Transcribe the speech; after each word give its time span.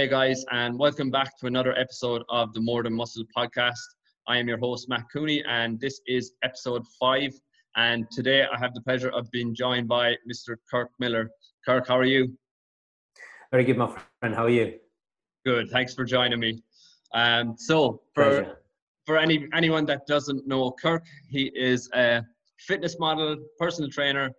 Hey 0.00 0.08
guys, 0.08 0.46
and 0.50 0.78
welcome 0.78 1.10
back 1.10 1.38
to 1.40 1.46
another 1.46 1.78
episode 1.78 2.22
of 2.30 2.54
the 2.54 2.60
More 2.62 2.82
Than 2.82 2.94
Muscle 2.94 3.22
podcast. 3.36 3.74
I 4.26 4.38
am 4.38 4.48
your 4.48 4.56
host, 4.56 4.88
Matt 4.88 5.04
Cooney, 5.12 5.44
and 5.46 5.78
this 5.78 6.00
is 6.06 6.32
episode 6.42 6.86
five. 6.98 7.34
And 7.76 8.10
today 8.10 8.46
I 8.50 8.58
have 8.58 8.72
the 8.72 8.80
pleasure 8.80 9.10
of 9.10 9.30
being 9.30 9.54
joined 9.54 9.88
by 9.88 10.14
Mr. 10.26 10.56
Kirk 10.70 10.88
Miller. 11.00 11.28
Kirk, 11.66 11.86
how 11.86 11.98
are 11.98 12.06
you? 12.06 12.34
Very 13.50 13.62
good, 13.62 13.76
my 13.76 13.94
friend. 14.22 14.34
How 14.34 14.44
are 14.44 14.48
you? 14.48 14.78
Good. 15.44 15.68
Thanks 15.68 15.92
for 15.92 16.06
joining 16.06 16.40
me. 16.40 16.62
Um, 17.12 17.56
so, 17.58 18.00
for 18.14 18.24
Pleasure. 18.24 18.58
for 19.04 19.18
any 19.18 19.48
anyone 19.52 19.84
that 19.84 20.06
doesn't 20.06 20.48
know 20.48 20.70
Kirk, 20.82 21.04
he 21.28 21.52
is 21.54 21.90
a 21.92 22.22
fitness 22.58 22.98
model, 22.98 23.36
personal 23.58 23.90
trainer, 23.90 24.30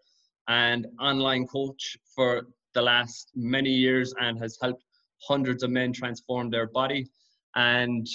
and 0.48 0.88
online 1.00 1.46
coach 1.46 1.98
for 2.16 2.48
the 2.74 2.82
last 2.82 3.30
many 3.36 3.70
years, 3.70 4.12
and 4.20 4.40
has 4.40 4.58
helped 4.60 4.82
hundreds 5.28 5.64
of 5.64 5.70
men 5.70 5.94
transform 5.94 6.50
their 6.50 6.68
body. 6.68 7.08
And 7.56 8.08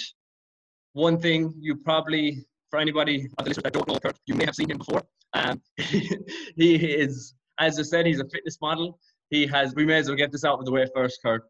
one 0.93 1.19
thing 1.19 1.53
you 1.59 1.75
probably, 1.75 2.45
for 2.69 2.79
anybody 2.79 3.27
that 3.37 3.73
don't 3.73 3.87
know 3.87 3.99
Kirk, 3.99 4.15
you 4.25 4.35
may 4.35 4.45
have 4.45 4.55
seen 4.55 4.69
him 4.69 4.77
before. 4.77 5.03
Um, 5.33 5.61
he 5.77 6.75
is, 6.75 7.35
as 7.59 7.79
I 7.79 7.83
said, 7.83 8.05
he's 8.05 8.19
a 8.19 8.27
fitness 8.29 8.57
model. 8.61 8.99
He 9.29 9.45
has. 9.47 9.75
We 9.75 9.85
may 9.85 9.97
as 9.97 10.07
well 10.07 10.15
get 10.15 10.31
this 10.31 10.43
out 10.45 10.59
of 10.59 10.65
the 10.65 10.71
way 10.71 10.87
first, 10.95 11.19
Kirk. 11.23 11.43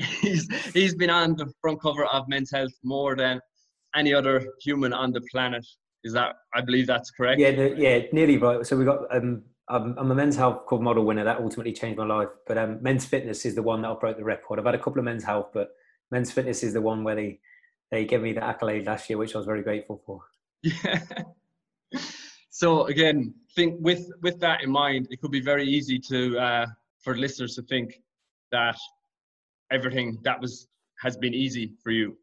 He's 0.20 0.48
he's 0.72 0.92
been 0.96 1.10
on 1.10 1.36
the 1.36 1.52
front 1.60 1.80
cover 1.80 2.04
of 2.06 2.26
Men's 2.26 2.50
Health 2.50 2.72
more 2.82 3.14
than 3.14 3.40
any 3.94 4.12
other 4.12 4.44
human 4.60 4.92
on 4.92 5.12
the 5.12 5.20
planet. 5.30 5.64
Is 6.02 6.12
that? 6.14 6.34
I 6.52 6.62
believe 6.62 6.88
that's 6.88 7.12
correct. 7.12 7.40
Yeah, 7.40 7.50
yeah, 7.50 8.00
nearly 8.12 8.36
right. 8.36 8.66
So 8.66 8.76
we 8.76 8.84
got 8.84 9.02
um, 9.14 9.42
I'm, 9.68 9.96
a 9.96 10.14
men's 10.14 10.36
health 10.36 10.64
cover 10.68 10.82
model 10.82 11.04
winner. 11.04 11.24
That 11.24 11.40
ultimately 11.40 11.72
changed 11.72 11.98
my 11.98 12.06
life. 12.06 12.28
But 12.46 12.58
um, 12.58 12.82
men's 12.82 13.06
fitness 13.06 13.46
is 13.46 13.54
the 13.54 13.62
one 13.62 13.82
that 13.82 13.90
I 13.90 13.94
broke 13.94 14.16
the 14.16 14.24
record. 14.24 14.58
I've 14.58 14.66
had 14.66 14.74
a 14.74 14.78
couple 14.78 14.98
of 14.98 15.04
men's 15.04 15.24
health, 15.24 15.50
but 15.52 15.70
men's 16.10 16.30
fitness 16.30 16.62
is 16.62 16.74
the 16.74 16.82
one 16.82 17.04
where 17.04 17.14
they 17.14 17.40
they 17.90 18.04
gave 18.04 18.22
me 18.22 18.32
the 18.32 18.44
accolade 18.44 18.86
last 18.86 19.08
year, 19.08 19.18
which 19.18 19.34
I 19.34 19.38
was 19.38 19.46
very 19.46 19.62
grateful 19.62 20.02
for. 20.04 20.22
Yeah. 20.62 21.00
so 22.50 22.86
again, 22.86 23.34
think 23.54 23.76
with 23.80 24.10
with 24.22 24.40
that 24.40 24.62
in 24.62 24.70
mind, 24.70 25.08
it 25.10 25.20
could 25.20 25.30
be 25.30 25.40
very 25.40 25.66
easy 25.66 25.98
to 25.98 26.38
uh, 26.38 26.66
for 27.00 27.16
listeners 27.16 27.54
to 27.56 27.62
think 27.62 28.00
that 28.52 28.76
everything 29.70 30.18
that 30.24 30.40
was 30.40 30.68
has 31.00 31.16
been 31.16 31.34
easy 31.34 31.72
for 31.82 31.90
you. 31.90 32.16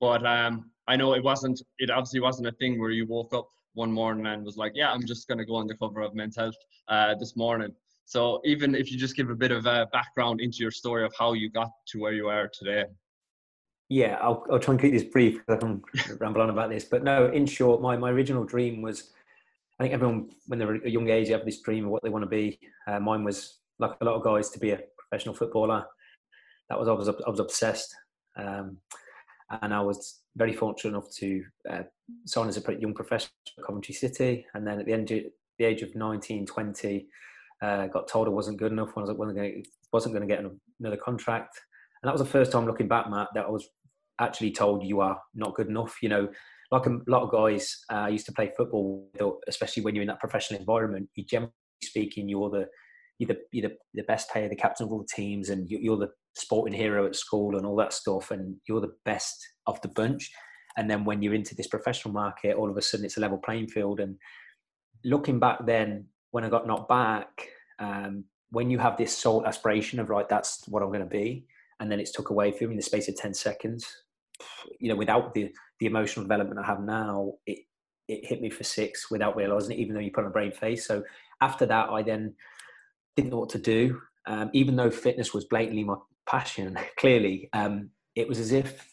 But 0.00 0.26
um, 0.26 0.70
I 0.88 0.96
know 0.96 1.14
it 1.14 1.22
wasn't. 1.22 1.60
It 1.78 1.90
obviously 1.90 2.20
wasn't 2.20 2.48
a 2.48 2.52
thing 2.52 2.78
where 2.78 2.90
you 2.90 3.06
woke 3.06 3.34
up 3.34 3.48
one 3.76 3.92
morning 3.92 4.26
and 4.26 4.44
was 4.44 4.56
like, 4.56 4.72
"Yeah, 4.74 4.92
I'm 4.92 5.06
just 5.06 5.28
going 5.28 5.38
to 5.38 5.44
go 5.44 5.56
on 5.56 5.66
the 5.66 5.76
cover 5.76 6.00
of 6.00 6.14
Men's 6.14 6.36
Health 6.36 6.56
uh, 6.88 7.14
this 7.14 7.36
morning." 7.36 7.72
So 8.06 8.40
even 8.44 8.74
if 8.74 8.90
you 8.90 8.98
just 8.98 9.16
give 9.16 9.30
a 9.30 9.34
bit 9.34 9.50
of 9.50 9.66
a 9.66 9.88
background 9.92 10.40
into 10.40 10.58
your 10.58 10.70
story 10.70 11.04
of 11.04 11.12
how 11.18 11.32
you 11.32 11.50
got 11.50 11.70
to 11.88 11.98
where 11.98 12.12
you 12.12 12.28
are 12.28 12.48
today. 12.48 12.84
Yeah, 13.88 14.16
I'll, 14.20 14.44
I'll 14.50 14.60
try 14.60 14.74
and 14.74 14.80
keep 14.80 14.92
this 14.92 15.04
brief 15.04 15.38
because 15.38 15.56
I 15.56 15.58
can 15.58 15.82
ramble 16.20 16.40
on 16.40 16.50
about 16.50 16.70
this. 16.70 16.84
But 16.84 17.02
no, 17.02 17.26
in 17.26 17.46
short, 17.46 17.82
my, 17.82 17.96
my 17.96 18.10
original 18.10 18.44
dream 18.44 18.80
was, 18.80 19.10
I 19.78 19.84
think 19.84 19.94
everyone, 19.94 20.30
when 20.46 20.58
they're 20.58 20.74
a 20.74 20.88
young 20.88 21.08
age, 21.08 21.28
you 21.28 21.34
have 21.34 21.44
this 21.44 21.60
dream 21.60 21.84
of 21.84 21.90
what 21.90 22.02
they 22.04 22.08
want 22.08 22.22
to 22.22 22.28
be. 22.28 22.60
Uh, 22.86 23.00
mine 23.00 23.24
was, 23.24 23.58
like 23.78 23.92
a 24.00 24.04
lot 24.04 24.14
of 24.14 24.24
guys, 24.24 24.50
to 24.50 24.58
be 24.60 24.70
a 24.70 24.80
professional 24.98 25.34
footballer. 25.34 25.84
That 26.68 26.78
was 26.78 26.88
I 26.88 26.92
was 26.92 27.08
I 27.08 27.30
was 27.30 27.38
obsessed, 27.38 27.94
um, 28.36 28.78
and 29.62 29.72
I 29.72 29.80
was 29.80 30.20
very 30.36 30.52
fortunate 30.52 30.90
enough 30.90 31.10
to 31.16 31.44
uh, 31.70 31.82
sign 32.26 32.48
as 32.48 32.56
a 32.56 32.74
young 32.74 32.94
professional 32.94 33.32
at 33.58 33.64
Coventry 33.64 33.94
City, 33.94 34.46
and 34.54 34.66
then 34.66 34.80
at 34.80 34.86
the 34.86 34.92
end 34.92 35.10
of 35.10 35.22
the 35.58 35.64
age 35.64 35.82
of 35.82 35.94
19, 35.94 36.46
20, 36.46 37.06
uh, 37.62 37.86
got 37.86 38.08
told 38.08 38.26
I 38.26 38.30
wasn't 38.30 38.58
good 38.58 38.72
enough. 38.72 38.96
wasn't 38.96 39.18
going 39.18 39.34
to 39.34 39.62
wasn't 39.92 40.14
going 40.14 40.28
to 40.28 40.34
get 40.34 40.44
another 40.80 40.96
contract, 40.96 41.60
and 42.02 42.08
that 42.08 42.12
was 42.12 42.20
the 42.20 42.28
first 42.28 42.52
time 42.52 42.66
looking 42.66 42.88
back, 42.88 43.08
Matt, 43.08 43.28
that 43.34 43.46
I 43.46 43.50
was 43.50 43.68
actually 44.20 44.50
told 44.50 44.84
you 44.84 45.00
are 45.00 45.20
not 45.34 45.54
good 45.54 45.68
enough. 45.68 45.96
You 46.02 46.08
know, 46.08 46.28
like 46.70 46.86
a 46.86 46.98
lot 47.06 47.22
of 47.22 47.30
guys 47.30 47.84
uh, 47.90 48.06
used 48.06 48.26
to 48.26 48.32
play 48.32 48.50
football, 48.56 49.08
especially 49.48 49.82
when 49.82 49.94
you're 49.94 50.02
in 50.02 50.08
that 50.08 50.20
professional 50.20 50.60
environment. 50.60 51.08
You 51.14 51.24
generally 51.24 51.52
speaking, 51.82 52.28
you're 52.28 52.50
the 52.50 52.66
you're 53.18 53.28
the, 53.28 53.38
you're 53.52 53.68
the, 53.68 53.76
the 53.94 54.02
best 54.02 54.30
player, 54.30 54.48
the 54.48 54.56
captain 54.56 54.86
of 54.86 54.92
all 54.92 54.98
the 54.98 55.08
teams, 55.14 55.48
and 55.50 55.68
you're 55.68 55.96
the 55.96 56.10
sporting 56.34 56.78
hero 56.78 57.06
at 57.06 57.16
school 57.16 57.56
and 57.56 57.64
all 57.66 57.76
that 57.76 57.92
stuff, 57.92 58.30
and 58.30 58.56
you're 58.68 58.80
the 58.80 58.94
best 59.04 59.36
of 59.66 59.80
the 59.80 59.88
bunch. 59.88 60.30
And 60.76 60.90
then 60.90 61.04
when 61.04 61.22
you're 61.22 61.34
into 61.34 61.54
this 61.54 61.68
professional 61.68 62.12
market, 62.12 62.56
all 62.56 62.70
of 62.70 62.76
a 62.76 62.82
sudden 62.82 63.06
it's 63.06 63.16
a 63.16 63.20
level 63.20 63.38
playing 63.38 63.68
field. 63.68 64.00
And 64.00 64.16
looking 65.04 65.38
back 65.38 65.64
then, 65.66 66.06
when 66.32 66.44
I 66.44 66.50
got 66.50 66.66
knocked 66.66 66.88
back, 66.88 67.48
um, 67.78 68.24
when 68.50 68.70
you 68.70 68.78
have 68.78 68.96
this 68.96 69.16
sole 69.16 69.46
aspiration 69.46 69.98
of 69.98 70.10
right, 70.10 70.28
that's 70.28 70.68
what 70.68 70.82
I'm 70.82 70.90
going 70.90 71.00
to 71.00 71.06
be, 71.06 71.46
and 71.80 71.90
then 71.90 71.98
it's 71.98 72.12
took 72.12 72.30
away 72.30 72.52
from 72.52 72.68
me 72.68 72.72
in 72.74 72.76
the 72.76 72.82
space 72.82 73.08
of 73.08 73.16
ten 73.16 73.34
seconds. 73.34 73.86
You 74.78 74.90
know, 74.90 74.96
without 74.96 75.34
the 75.34 75.50
the 75.80 75.86
emotional 75.86 76.24
development 76.24 76.60
I 76.60 76.66
have 76.66 76.80
now, 76.80 77.32
it 77.46 77.60
it 78.08 78.24
hit 78.26 78.40
me 78.40 78.50
for 78.50 78.64
six 78.64 79.10
without 79.10 79.36
realizing 79.36 79.72
it, 79.72 79.80
even 79.80 79.94
though 79.94 80.00
you 80.00 80.12
put 80.12 80.24
on 80.24 80.30
a 80.30 80.32
brave 80.32 80.54
face. 80.54 80.86
So 80.86 81.02
after 81.40 81.66
that, 81.66 81.88
I 81.90 82.02
then 82.02 82.34
didn't 83.16 83.30
know 83.30 83.38
what 83.38 83.50
to 83.50 83.58
do. 83.58 84.00
Um, 84.26 84.50
even 84.52 84.76
though 84.76 84.90
fitness 84.90 85.32
was 85.32 85.44
blatantly 85.44 85.84
my 85.84 85.96
passion, 86.28 86.78
clearly, 86.98 87.48
um, 87.52 87.90
it 88.14 88.28
was 88.28 88.38
as 88.38 88.52
if 88.52 88.86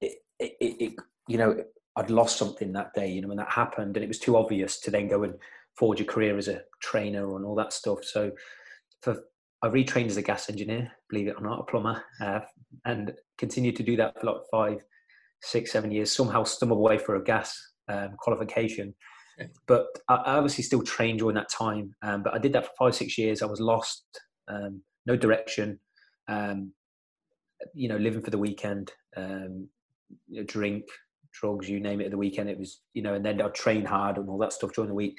it, 0.00 0.18
it, 0.38 0.52
it, 0.60 0.92
you 1.28 1.38
know, 1.38 1.62
I'd 1.96 2.10
lost 2.10 2.38
something 2.38 2.72
that 2.72 2.94
day, 2.94 3.10
you 3.10 3.20
know, 3.20 3.28
when 3.28 3.36
that 3.36 3.50
happened, 3.50 3.96
and 3.96 4.04
it 4.04 4.08
was 4.08 4.18
too 4.18 4.36
obvious 4.36 4.80
to 4.80 4.90
then 4.90 5.08
go 5.08 5.24
and 5.24 5.34
forge 5.76 6.00
a 6.00 6.04
career 6.04 6.38
as 6.38 6.48
a 6.48 6.62
trainer 6.80 7.36
and 7.36 7.44
all 7.44 7.54
that 7.56 7.72
stuff. 7.72 8.04
So, 8.04 8.32
for 9.02 9.22
I 9.62 9.68
retrained 9.68 10.06
as 10.06 10.16
a 10.16 10.22
gas 10.22 10.50
engineer, 10.50 10.90
believe 11.08 11.28
it 11.28 11.36
or 11.38 11.42
not, 11.42 11.60
a 11.60 11.64
plumber, 11.64 12.02
uh, 12.20 12.40
and 12.84 13.12
continued 13.38 13.76
to 13.76 13.82
do 13.82 13.96
that 13.96 14.20
for 14.20 14.26
like 14.26 14.42
five, 14.50 14.84
six, 15.42 15.70
seven 15.70 15.92
years. 15.92 16.10
Somehow 16.10 16.44
stumbled 16.44 16.78
away 16.78 16.98
for 16.98 17.16
a 17.16 17.22
gas 17.22 17.56
um, 17.88 18.16
qualification, 18.18 18.94
but 19.66 19.86
I 20.08 20.36
obviously 20.36 20.64
still 20.64 20.82
trained 20.82 21.20
during 21.20 21.34
that 21.36 21.50
time. 21.50 21.94
Um, 22.02 22.22
but 22.22 22.34
I 22.34 22.38
did 22.38 22.52
that 22.52 22.66
for 22.66 22.72
five, 22.78 22.94
six 22.94 23.18
years. 23.18 23.42
I 23.42 23.46
was 23.46 23.60
lost, 23.60 24.04
um, 24.48 24.82
no 25.06 25.16
direction, 25.16 25.78
um, 26.28 26.72
you 27.74 27.88
know, 27.88 27.96
living 27.96 28.22
for 28.22 28.30
the 28.30 28.38
weekend, 28.38 28.92
um, 29.16 29.68
drink, 30.46 30.84
drugs, 31.32 31.68
you 31.68 31.80
name 31.80 32.00
it, 32.00 32.06
at 32.06 32.10
the 32.10 32.18
weekend. 32.18 32.50
It 32.50 32.58
was, 32.58 32.80
you 32.94 33.02
know, 33.02 33.14
and 33.14 33.24
then 33.24 33.40
I'd 33.40 33.54
train 33.54 33.84
hard 33.84 34.18
and 34.18 34.28
all 34.28 34.38
that 34.38 34.52
stuff 34.52 34.72
during 34.72 34.88
the 34.88 34.94
week. 34.94 35.18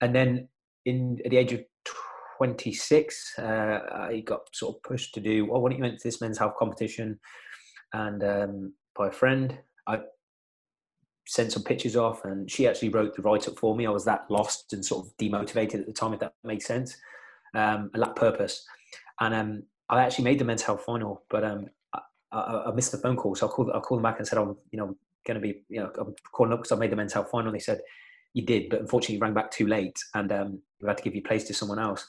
And 0.00 0.14
then 0.14 0.48
in 0.84 1.18
at 1.24 1.30
the 1.30 1.36
age 1.36 1.52
of 1.52 1.64
26, 2.38 3.34
uh, 3.38 3.42
I 3.42 4.22
got 4.26 4.40
sort 4.52 4.76
of 4.76 4.82
pushed 4.82 5.14
to 5.14 5.20
do, 5.20 5.46
well, 5.46 5.60
why 5.60 5.70
don't 5.70 5.78
you 5.78 5.84
enter 5.84 5.98
this 6.02 6.20
men's 6.20 6.38
health 6.38 6.54
competition? 6.58 7.18
And 7.92 8.24
um, 8.24 8.74
by 8.96 9.08
a 9.08 9.12
friend, 9.12 9.58
I 9.86 10.00
sent 11.26 11.52
some 11.52 11.62
pictures 11.62 11.96
off, 11.96 12.24
and 12.24 12.50
she 12.50 12.66
actually 12.68 12.90
wrote 12.90 13.14
the 13.14 13.22
write 13.22 13.48
up 13.48 13.58
for 13.58 13.74
me. 13.74 13.86
I 13.86 13.90
was 13.90 14.04
that 14.04 14.26
lost 14.30 14.72
and 14.72 14.84
sort 14.84 15.06
of 15.06 15.16
demotivated 15.16 15.80
at 15.80 15.86
the 15.86 15.92
time, 15.92 16.14
if 16.14 16.20
that 16.20 16.34
makes 16.44 16.66
sense, 16.66 16.96
um, 17.54 17.90
lacked 17.94 18.16
purpose. 18.16 18.66
And 19.20 19.34
um, 19.34 19.62
I 19.88 20.02
actually 20.02 20.24
made 20.24 20.38
the 20.38 20.44
men's 20.44 20.62
health 20.62 20.82
final, 20.84 21.22
but 21.30 21.44
um, 21.44 21.68
I, 22.32 22.64
I, 22.66 22.72
missed 22.72 22.92
the 22.92 22.98
phone 22.98 23.16
call, 23.16 23.34
so 23.34 23.46
I 23.46 23.50
called 23.50 23.70
I 23.74 23.80
called 23.80 23.98
them 23.98 24.02
back 24.02 24.18
and 24.18 24.26
said, 24.26 24.38
"I'm 24.38 24.56
you 24.70 24.78
know 24.78 24.96
going 25.26 25.40
to 25.40 25.40
be 25.40 25.62
you 25.68 25.80
know 25.80 25.90
I'm 25.98 26.14
calling 26.32 26.52
up 26.52 26.60
because 26.60 26.72
I 26.72 26.76
made 26.76 26.90
the 26.90 26.96
men's 26.96 27.12
health 27.12 27.30
final." 27.30 27.48
And 27.48 27.54
they 27.54 27.62
said, 27.62 27.80
"You 28.32 28.44
did, 28.44 28.70
but 28.70 28.80
unfortunately, 28.80 29.16
you 29.16 29.20
rang 29.20 29.34
back 29.34 29.50
too 29.50 29.66
late, 29.66 29.98
and 30.14 30.30
um, 30.32 30.60
we 30.80 30.88
had 30.88 30.98
to 30.98 31.02
give 31.02 31.14
you 31.14 31.22
place 31.22 31.44
to 31.44 31.54
someone 31.54 31.78
else." 31.78 32.06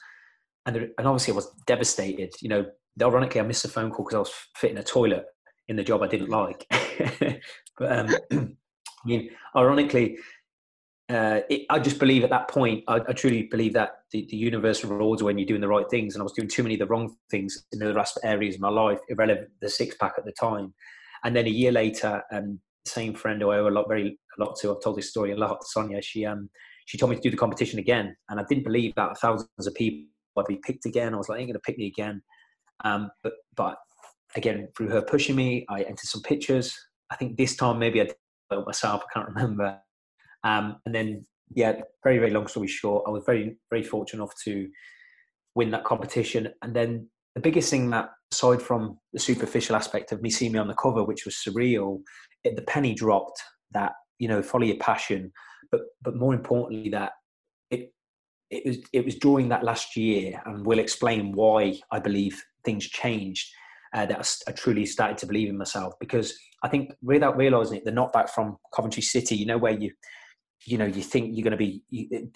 And, 0.66 0.74
there, 0.74 0.88
and 0.98 1.06
obviously, 1.06 1.32
I 1.32 1.36
was 1.36 1.52
devastated. 1.66 2.34
You 2.40 2.48
know, 2.48 2.66
ironically, 3.00 3.40
I 3.40 3.44
missed 3.44 3.62
the 3.62 3.68
phone 3.68 3.90
call 3.90 4.04
because 4.04 4.16
I 4.16 4.20
was 4.20 4.32
fitting 4.56 4.78
a 4.78 4.82
toilet 4.82 5.26
in 5.68 5.76
the 5.76 5.84
job 5.84 6.02
I 6.02 6.08
didn't 6.08 6.30
like. 6.30 6.66
but 7.78 8.10
um, 8.32 8.56
I 9.06 9.08
mean, 9.08 9.30
ironically, 9.54 10.18
uh, 11.08 11.40
it, 11.48 11.62
I 11.70 11.78
just 11.78 12.00
believe 12.00 12.24
at 12.24 12.30
that 12.30 12.48
point, 12.48 12.82
I, 12.88 12.96
I 12.96 13.12
truly 13.12 13.44
believe 13.44 13.74
that 13.74 13.90
the, 14.10 14.26
the, 14.28 14.36
universe 14.36 14.84
rewards 14.84 15.22
when 15.22 15.38
you're 15.38 15.46
doing 15.46 15.60
the 15.60 15.68
right 15.68 15.88
things. 15.88 16.14
And 16.14 16.22
I 16.22 16.24
was 16.24 16.32
doing 16.32 16.48
too 16.48 16.64
many 16.64 16.74
of 16.74 16.80
the 16.80 16.86
wrong 16.86 17.14
things 17.30 17.64
in 17.72 17.80
other 17.80 18.04
areas 18.24 18.56
of 18.56 18.60
my 18.60 18.70
life, 18.70 18.98
irrelevant 19.08 19.50
the 19.60 19.68
six 19.68 19.94
pack 19.96 20.14
at 20.18 20.24
the 20.24 20.32
time. 20.32 20.74
And 21.22 21.36
then 21.36 21.46
a 21.46 21.50
year 21.50 21.70
later, 21.70 22.22
um, 22.32 22.58
same 22.86 23.14
friend 23.14 23.40
who 23.40 23.50
I 23.50 23.58
owe 23.58 23.68
a 23.68 23.70
lot, 23.70 23.86
very 23.88 24.18
a 24.36 24.44
lot 24.44 24.56
to. 24.60 24.72
I've 24.72 24.82
told 24.82 24.96
this 24.96 25.10
story 25.10 25.30
a 25.30 25.36
lot. 25.36 25.62
Sonia, 25.64 26.02
she 26.02 26.26
um, 26.26 26.50
she 26.86 26.98
told 26.98 27.10
me 27.10 27.16
to 27.16 27.22
do 27.22 27.30
the 27.30 27.36
competition 27.36 27.78
again, 27.78 28.16
and 28.28 28.40
I 28.40 28.44
didn't 28.48 28.64
believe 28.64 28.92
that 28.96 29.18
thousands 29.18 29.66
of 29.66 29.74
people 29.74 30.08
would 30.34 30.46
be 30.46 30.60
picked 30.64 30.86
again. 30.86 31.14
I 31.14 31.16
was 31.16 31.28
like, 31.28 31.40
ain't 31.40 31.48
gonna 31.48 31.60
pick 31.60 31.78
me 31.78 31.86
again. 31.86 32.22
Um, 32.84 33.10
but 33.22 33.34
but 33.56 33.76
again, 34.34 34.68
through 34.76 34.88
her 34.90 35.02
pushing 35.02 35.36
me, 35.36 35.64
I 35.68 35.82
entered 35.82 36.00
some 36.00 36.22
pictures. 36.22 36.76
I 37.10 37.16
think 37.16 37.36
this 37.36 37.56
time 37.56 37.78
maybe 37.78 38.00
I 38.00 38.08
myself. 38.50 39.02
I 39.04 39.12
can't 39.18 39.28
remember. 39.34 39.78
Um, 40.44 40.76
and 40.86 40.94
then, 40.94 41.26
yeah, 41.54 41.80
very 42.02 42.18
very 42.18 42.30
long 42.30 42.46
story 42.46 42.68
short, 42.68 43.04
I 43.06 43.10
was 43.10 43.24
very 43.24 43.56
very 43.70 43.82
fortunate 43.82 44.22
enough 44.22 44.34
to 44.44 44.68
win 45.54 45.70
that 45.70 45.84
competition. 45.84 46.48
And 46.62 46.74
then 46.74 47.08
the 47.34 47.40
biggest 47.40 47.70
thing 47.70 47.90
that, 47.90 48.10
aside 48.32 48.62
from 48.62 48.98
the 49.12 49.18
superficial 49.18 49.76
aspect 49.76 50.12
of 50.12 50.22
me 50.22 50.30
seeing 50.30 50.52
me 50.52 50.58
on 50.58 50.68
the 50.68 50.74
cover, 50.74 51.04
which 51.04 51.24
was 51.24 51.36
surreal, 51.36 52.00
it, 52.44 52.56
the 52.56 52.62
penny 52.62 52.94
dropped. 52.94 53.42
That 53.72 53.92
you 54.18 54.28
know, 54.28 54.42
follow 54.42 54.64
your 54.64 54.78
passion, 54.78 55.32
but 55.70 55.80
but 56.02 56.16
more 56.16 56.34
importantly, 56.34 56.90
that 56.90 57.12
it 57.70 57.92
it 58.50 58.62
was 58.64 58.78
it 58.92 59.04
was 59.04 59.16
during 59.16 59.48
that 59.48 59.64
last 59.64 59.96
year, 59.96 60.40
and 60.46 60.64
we'll 60.64 60.78
explain 60.78 61.32
why 61.32 61.78
I 61.90 61.98
believe 61.98 62.42
things 62.64 62.86
changed. 62.88 63.48
Uh, 63.94 64.06
that 64.06 64.36
I, 64.48 64.52
truly 64.52 64.86
started 64.86 65.18
to 65.18 65.26
believe 65.26 65.48
in 65.48 65.58
myself 65.58 65.94
because 66.00 66.36
I 66.62 66.68
think 66.68 66.92
without 67.02 67.36
realizing 67.36 67.78
it, 67.78 67.84
the 67.84 67.92
knockback 67.92 68.30
from 68.30 68.56
Coventry 68.74 69.02
City, 69.02 69.36
you 69.36 69.46
know, 69.46 69.58
where 69.58 69.72
you, 69.78 69.92
you 70.64 70.78
know, 70.78 70.86
you 70.86 71.02
think 71.02 71.30
you're 71.32 71.44
going 71.44 71.52
to 71.52 71.56
be 71.56 71.82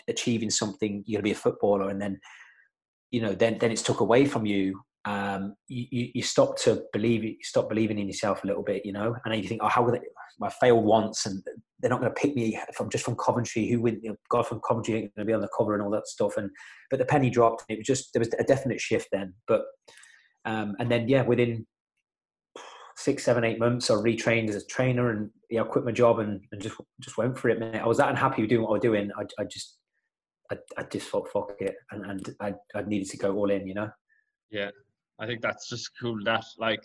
achieving 0.08 0.50
something, 0.50 1.02
you're 1.06 1.18
going 1.20 1.24
to 1.24 1.34
be 1.34 1.38
a 1.38 1.42
footballer, 1.42 1.88
and 1.88 2.00
then, 2.00 2.20
you 3.10 3.20
know, 3.20 3.34
then 3.34 3.58
then 3.58 3.72
it's 3.72 3.82
took 3.82 4.00
away 4.00 4.26
from 4.26 4.46
you. 4.46 4.80
Um, 5.06 5.54
you, 5.66 6.10
you, 6.14 6.22
stop 6.22 6.58
to 6.58 6.82
believe 6.92 7.24
you 7.24 7.36
stop 7.40 7.70
believing 7.70 7.98
in 7.98 8.06
yourself 8.06 8.44
a 8.44 8.46
little 8.46 8.62
bit, 8.62 8.84
you 8.84 8.92
know, 8.92 9.16
and 9.24 9.32
then 9.32 9.42
you 9.42 9.48
think, 9.48 9.62
oh, 9.64 9.68
how 9.68 9.82
will 9.82 9.92
they, 9.92 10.00
I 10.42 10.50
failed 10.50 10.84
once, 10.84 11.26
and 11.26 11.42
they're 11.80 11.90
not 11.90 12.00
going 12.00 12.12
to 12.12 12.20
pick 12.20 12.34
me 12.34 12.58
if 12.68 12.80
I'm 12.80 12.90
just 12.90 13.04
from 13.04 13.16
Coventry. 13.16 13.68
Who 13.68 13.80
win? 13.80 14.00
You 14.02 14.10
know, 14.10 14.16
God 14.28 14.46
from 14.46 14.60
Coventry 14.66 14.94
ain't 14.94 15.14
going 15.14 15.26
to 15.26 15.30
be 15.30 15.34
on 15.34 15.40
the 15.40 15.48
cover 15.56 15.74
and 15.74 15.82
all 15.82 15.90
that 15.90 16.06
stuff. 16.06 16.36
And 16.36 16.50
but 16.90 16.98
the 16.98 17.04
penny 17.04 17.30
dropped. 17.30 17.64
It 17.68 17.78
was 17.78 17.86
just 17.86 18.12
there 18.12 18.20
was 18.20 18.30
a 18.38 18.44
definite 18.44 18.80
shift 18.80 19.08
then. 19.12 19.34
But 19.46 19.62
um, 20.44 20.76
and 20.78 20.90
then 20.90 21.08
yeah, 21.08 21.22
within 21.22 21.66
six, 22.96 23.24
seven, 23.24 23.44
eight 23.44 23.58
months, 23.58 23.90
I 23.90 23.94
retrained 23.94 24.48
as 24.48 24.56
a 24.56 24.66
trainer 24.66 25.10
and 25.10 25.30
yeah, 25.48 25.62
I 25.62 25.64
quit 25.64 25.84
my 25.84 25.92
job 25.92 26.18
and, 26.18 26.40
and 26.52 26.60
just 26.60 26.76
just 27.00 27.18
went 27.18 27.38
for 27.38 27.48
it. 27.48 27.58
Man, 27.58 27.76
I 27.76 27.86
was 27.86 27.98
that 27.98 28.10
unhappy 28.10 28.42
with 28.42 28.50
doing 28.50 28.62
what 28.62 28.70
I 28.70 28.72
was 28.72 28.82
doing. 28.82 29.10
I, 29.18 29.22
I 29.38 29.44
just 29.44 29.78
I, 30.50 30.56
I 30.76 30.82
just 30.84 31.08
thought 31.08 31.28
fuck 31.32 31.52
it, 31.60 31.76
and 31.90 32.04
and 32.06 32.36
I 32.40 32.54
I 32.74 32.82
needed 32.82 33.08
to 33.10 33.16
go 33.16 33.34
all 33.36 33.50
in. 33.50 33.66
You 33.66 33.74
know. 33.74 33.90
Yeah, 34.50 34.70
I 35.18 35.26
think 35.26 35.42
that's 35.42 35.68
just 35.68 35.90
cool. 36.00 36.18
That 36.24 36.44
like 36.58 36.82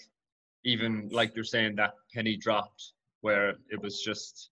even 0.64 1.10
like 1.12 1.36
you're 1.36 1.44
saying 1.44 1.76
that 1.76 1.94
penny 2.14 2.38
dropped 2.38 2.94
where 3.22 3.56
it 3.70 3.82
was 3.82 4.02
just 4.02 4.50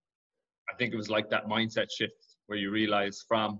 I 0.69 0.75
think 0.75 0.93
it 0.93 0.97
was 0.97 1.09
like 1.09 1.29
that 1.29 1.47
mindset 1.47 1.87
shift 1.91 2.37
where 2.47 2.57
you 2.57 2.71
realize 2.71 3.23
from 3.27 3.59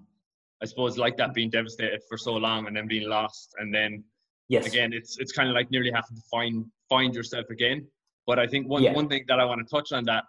I 0.62 0.66
suppose 0.66 0.98
like 0.98 1.18
that 1.18 1.34
being 1.34 1.50
devastated 1.50 2.02
for 2.08 2.18
so 2.18 2.34
long 2.34 2.68
and 2.68 2.76
then 2.76 2.88
being 2.88 3.10
lost 3.10 3.54
and 3.60 3.74
then 3.74 4.04
yes. 4.50 4.66
again 4.66 4.94
it's 4.94 5.18
it's 5.20 5.32
kind 5.32 5.50
of 5.50 5.56
like 5.56 5.70
nearly 5.72 5.92
having 5.92 6.16
to 6.16 6.24
find 6.32 6.66
find 6.90 7.14
yourself 7.16 7.46
again. 7.50 7.88
But 8.26 8.40
I 8.40 8.48
think 8.48 8.68
one 8.68 8.84
yeah. 8.84 8.94
one 8.94 9.10
thing 9.10 9.26
that 9.28 9.40
I 9.40 9.46
want 9.46 9.66
to 9.66 9.76
touch 9.76 9.92
on 9.92 10.04
that 10.06 10.24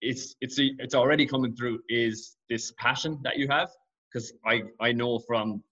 it's 0.00 0.34
it's 0.40 0.56
it's 0.58 0.94
already 0.94 1.26
coming 1.26 1.54
through 1.54 1.80
is 1.88 2.36
this 2.48 2.72
passion 2.78 3.18
that 3.22 3.36
you 3.36 3.48
have 3.48 3.70
because 4.12 4.32
I 4.46 4.62
I 4.80 4.92
know 4.92 5.18
from 5.18 5.62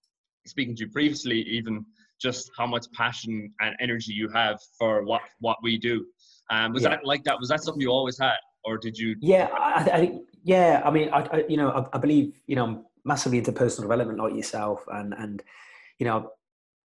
speaking 0.45 0.75
to 0.75 0.85
you 0.85 0.89
previously 0.91 1.41
even 1.41 1.85
just 2.21 2.51
how 2.57 2.65
much 2.65 2.85
passion 2.93 3.51
and 3.59 3.75
energy 3.79 4.13
you 4.13 4.29
have 4.29 4.59
for 4.77 5.03
what 5.03 5.21
what 5.39 5.57
we 5.63 5.77
do. 5.77 6.05
Um, 6.49 6.73
was 6.73 6.83
yeah. 6.83 6.89
that 6.89 7.05
like 7.05 7.23
that? 7.23 7.39
Was 7.39 7.49
that 7.49 7.63
something 7.63 7.81
you 7.81 7.89
always 7.89 8.19
had? 8.19 8.37
or 8.65 8.77
did 8.77 8.97
you? 8.97 9.15
Yeah, 9.19 9.49
I, 9.53 9.89
I 9.93 10.19
yeah. 10.43 10.81
I 10.83 10.91
mean, 10.91 11.09
I, 11.09 11.19
I 11.31 11.43
you 11.47 11.57
know, 11.57 11.69
I, 11.69 11.97
I, 11.97 11.99
believe 11.99 12.33
you 12.47 12.55
know, 12.55 12.63
I'm 12.63 12.85
massively 13.05 13.37
into 13.37 13.51
personal 13.51 13.89
development 13.89 14.19
like 14.19 14.35
yourself, 14.35 14.83
and 14.91 15.13
and 15.17 15.43
you 15.99 16.05
know, 16.05 16.31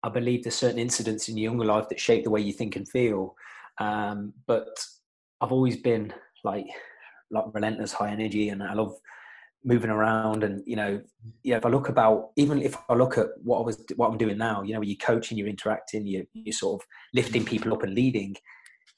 I 0.05 0.09
believe 0.09 0.43
there's 0.43 0.55
certain 0.55 0.79
incidents 0.79 1.27
in 1.29 1.37
your 1.37 1.51
younger 1.51 1.65
life 1.65 1.89
that 1.89 1.99
shape 1.99 2.23
the 2.23 2.29
way 2.29 2.41
you 2.41 2.53
think 2.53 2.75
and 2.75 2.87
feel. 2.87 3.35
Um, 3.79 4.33
but 4.45 4.67
I've 5.41 5.51
always 5.51 5.77
been 5.77 6.13
like 6.43 6.67
like 7.31 7.45
relentless, 7.53 7.91
high 7.91 8.11
energy, 8.11 8.49
and 8.49 8.61
I 8.63 8.73
love 8.73 8.95
moving 9.67 9.89
around 9.89 10.43
and 10.43 10.61
you 10.67 10.75
know 10.75 11.01
yeah 11.41 11.57
if 11.57 11.65
i 11.65 11.69
look 11.69 11.89
about 11.89 12.29
even 12.35 12.61
if 12.61 12.77
i 12.87 12.93
look 12.93 13.17
at 13.17 13.29
what 13.43 13.57
i 13.57 13.61
was 13.63 13.83
what 13.95 14.11
i'm 14.11 14.17
doing 14.17 14.37
now 14.37 14.61
you 14.61 14.75
know 14.75 14.81
you're 14.83 14.95
coaching 14.97 15.39
you're 15.39 15.47
interacting 15.47 16.05
you're, 16.05 16.21
you're 16.33 16.53
sort 16.53 16.79
of 16.79 16.87
lifting 17.15 17.43
people 17.43 17.73
up 17.73 17.81
and 17.81 17.95
leading 17.95 18.35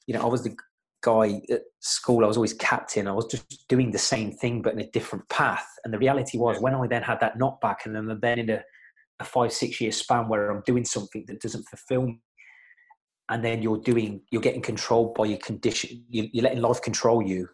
you 0.06 0.12
know 0.12 0.20
i 0.20 0.26
was 0.26 0.42
the 0.42 0.54
guy 1.02 1.40
at 1.50 1.62
school, 1.80 2.24
I 2.24 2.28
was 2.28 2.36
always 2.36 2.54
captain. 2.54 3.06
I 3.06 3.12
was 3.12 3.26
just 3.26 3.68
doing 3.68 3.90
the 3.90 3.98
same 3.98 4.32
thing, 4.32 4.62
but 4.62 4.72
in 4.74 4.80
a 4.80 4.90
different 4.90 5.28
path. 5.28 5.66
And 5.84 5.92
the 5.92 5.98
reality 5.98 6.38
was, 6.38 6.60
when 6.60 6.74
I 6.74 6.86
then 6.86 7.02
had 7.02 7.20
that 7.20 7.38
knockback, 7.38 7.76
and 7.84 7.94
then, 7.94 8.18
then 8.20 8.38
in 8.38 8.50
a, 8.50 8.62
a 9.20 9.24
five, 9.24 9.52
six 9.52 9.80
year 9.80 9.92
span 9.92 10.28
where 10.28 10.50
I'm 10.50 10.62
doing 10.66 10.84
something 10.84 11.24
that 11.28 11.40
doesn't 11.40 11.68
fulfill 11.68 12.02
me, 12.02 12.20
and 13.30 13.44
then 13.44 13.62
you're 13.62 13.78
doing, 13.78 14.22
you're 14.30 14.42
getting 14.42 14.62
controlled 14.62 15.14
by 15.14 15.26
your 15.26 15.38
condition, 15.38 16.04
you, 16.08 16.24
are 16.40 16.42
letting 16.42 16.62
life 16.62 16.80
control 16.80 17.22
you 17.22 17.48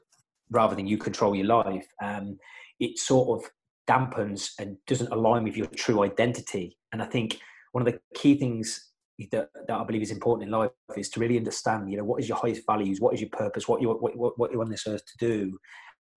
rather 0.50 0.76
than 0.76 0.87
you 0.87 0.99
control 0.99 1.34
your 1.34 1.46
life. 1.46 1.87
Um, 2.02 2.38
it 2.78 2.99
sort 2.99 3.43
of 3.43 3.50
dampens 3.88 4.50
and 4.58 4.76
doesn't 4.87 5.12
align 5.12 5.44
with 5.44 5.56
your 5.56 5.66
true 5.69 6.05
identity. 6.05 6.78
And 6.93 7.02
I 7.02 7.06
think 7.06 7.40
one 7.72 7.87
of 7.87 7.93
the 7.93 7.99
key 8.14 8.37
things 8.37 8.90
that, 9.32 9.49
that 9.69 9.76
I 9.76 9.84
believe 9.84 10.02
is 10.02 10.10
important 10.10 10.49
in 10.49 10.52
life 10.52 10.70
is 10.96 11.08
to 11.10 11.20
really 11.20 11.37
understand, 11.37 11.90
you 11.90 11.96
know, 11.96 12.05
what 12.05 12.20
is 12.20 12.28
your 12.28 12.38
highest 12.38 12.62
values, 12.67 13.00
what 13.00 13.14
is 13.14 13.20
your 13.20 13.31
purpose, 13.31 13.67
what 13.69 13.81
you 13.81 13.88
what, 13.88 14.17
what, 14.17 14.38
what 14.38 14.52
you're 14.52 14.62
on 14.62 14.70
this 14.70 14.87
earth 14.87 15.02
to 15.06 15.26
do, 15.26 15.58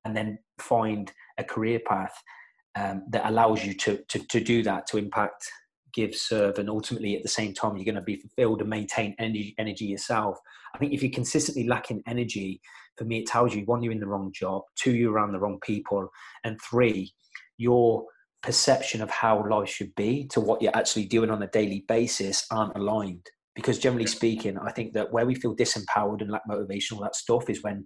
and 0.06 0.16
then 0.16 0.38
find 0.60 1.12
a 1.38 1.44
career 1.44 1.80
path 1.86 2.14
um, 2.78 3.04
that 3.10 3.28
allows 3.30 3.66
you 3.66 3.74
to, 3.74 3.98
to 4.10 4.20
to 4.20 4.40
do 4.40 4.62
that, 4.64 4.88
to 4.88 4.98
impact, 4.98 5.50
give, 5.94 6.14
serve, 6.16 6.60
and 6.60 6.70
ultimately 6.70 7.16
at 7.16 7.24
the 7.24 7.30
same 7.30 7.54
time 7.54 7.76
you're 7.76 7.86
going 7.86 7.96
to 7.96 8.02
be 8.02 8.18
fulfilled 8.18 8.62
and 8.62 8.70
maintain 8.70 9.16
energy 9.20 9.56
energy 9.58 9.86
yourself. 9.86 10.38
I 10.76 10.78
think 10.78 10.94
if 10.94 11.02
you're 11.02 11.12
consistently 11.12 11.68
lacking 11.68 12.04
energy, 12.08 12.62
for 12.98 13.06
me 13.06 13.20
it 13.20 13.28
tells 13.28 13.56
you 13.56 13.64
one 13.66 13.82
you're 13.82 13.94
in 13.94 14.00
the 14.00 14.08
wrong 14.08 14.32
job, 14.34 14.62
two 14.76 14.94
you're 14.96 15.14
around 15.14 15.32
the 15.32 15.40
wrong 15.40 15.60
people, 15.64 16.10
and 16.44 16.60
three 16.62 17.14
you're 17.58 18.06
perception 18.44 19.02
of 19.02 19.10
how 19.10 19.44
life 19.50 19.70
should 19.70 19.94
be 19.96 20.28
to 20.28 20.40
what 20.40 20.62
you're 20.62 20.78
actually 20.78 21.06
doing 21.06 21.32
on 21.32 21.42
a 21.42 21.48
daily 21.48 21.84
basis 21.88 22.46
aren't 22.52 22.78
aligned. 22.78 23.26
Because 23.56 23.80
generally 23.80 24.06
speaking, 24.06 24.58
I 24.60 24.72
think 24.72 24.94
that 24.94 25.12
where 25.12 25.26
we 25.26 25.34
feel 25.34 25.56
disempowered 25.56 26.22
and 26.22 26.30
lack 26.30 26.44
motivation, 26.48 26.96
all 26.96 27.04
that 27.04 27.16
stuff 27.16 27.50
is 27.50 27.64
when 27.64 27.84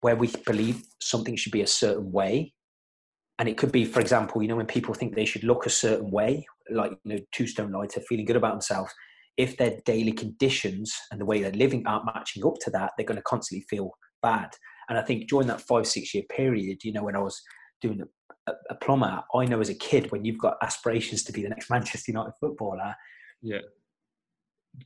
where 0.00 0.16
we 0.16 0.30
believe 0.46 0.82
something 1.00 1.36
should 1.36 1.52
be 1.52 1.60
a 1.62 1.66
certain 1.66 2.10
way. 2.10 2.54
And 3.38 3.48
it 3.48 3.58
could 3.58 3.72
be, 3.72 3.84
for 3.84 4.00
example, 4.00 4.42
you 4.42 4.48
know, 4.48 4.56
when 4.56 4.66
people 4.66 4.94
think 4.94 5.14
they 5.14 5.24
should 5.24 5.44
look 5.44 5.66
a 5.66 5.70
certain 5.70 6.10
way, 6.10 6.46
like 6.70 6.92
you 7.04 7.14
know, 7.14 7.20
two 7.32 7.46
stone 7.46 7.72
lighter, 7.72 8.00
feeling 8.00 8.24
good 8.24 8.36
about 8.36 8.52
themselves. 8.52 8.92
If 9.36 9.56
their 9.56 9.80
daily 9.84 10.12
conditions 10.12 10.94
and 11.10 11.20
the 11.20 11.24
way 11.24 11.42
they're 11.42 11.50
living 11.50 11.84
aren't 11.86 12.06
matching 12.06 12.46
up 12.46 12.54
to 12.60 12.70
that, 12.70 12.92
they're 12.96 13.06
going 13.06 13.16
to 13.16 13.22
constantly 13.22 13.66
feel 13.68 13.90
bad. 14.22 14.50
And 14.88 14.98
I 14.98 15.02
think 15.02 15.28
during 15.28 15.48
that 15.48 15.60
five, 15.60 15.86
six 15.86 16.14
year 16.14 16.24
period, 16.30 16.84
you 16.84 16.92
know, 16.92 17.02
when 17.02 17.16
I 17.16 17.20
was 17.20 17.40
doing 17.80 18.02
a, 18.46 18.52
a, 18.70 18.74
plumber, 18.76 19.22
I 19.34 19.44
know 19.46 19.60
as 19.60 19.68
a 19.68 19.74
kid 19.74 20.12
when 20.12 20.24
you've 20.24 20.38
got 20.38 20.56
aspirations 20.62 21.24
to 21.24 21.32
be 21.32 21.42
the 21.42 21.48
next 21.48 21.70
Manchester 21.70 22.12
United 22.12 22.34
footballer. 22.40 22.94
Yeah. 23.42 23.58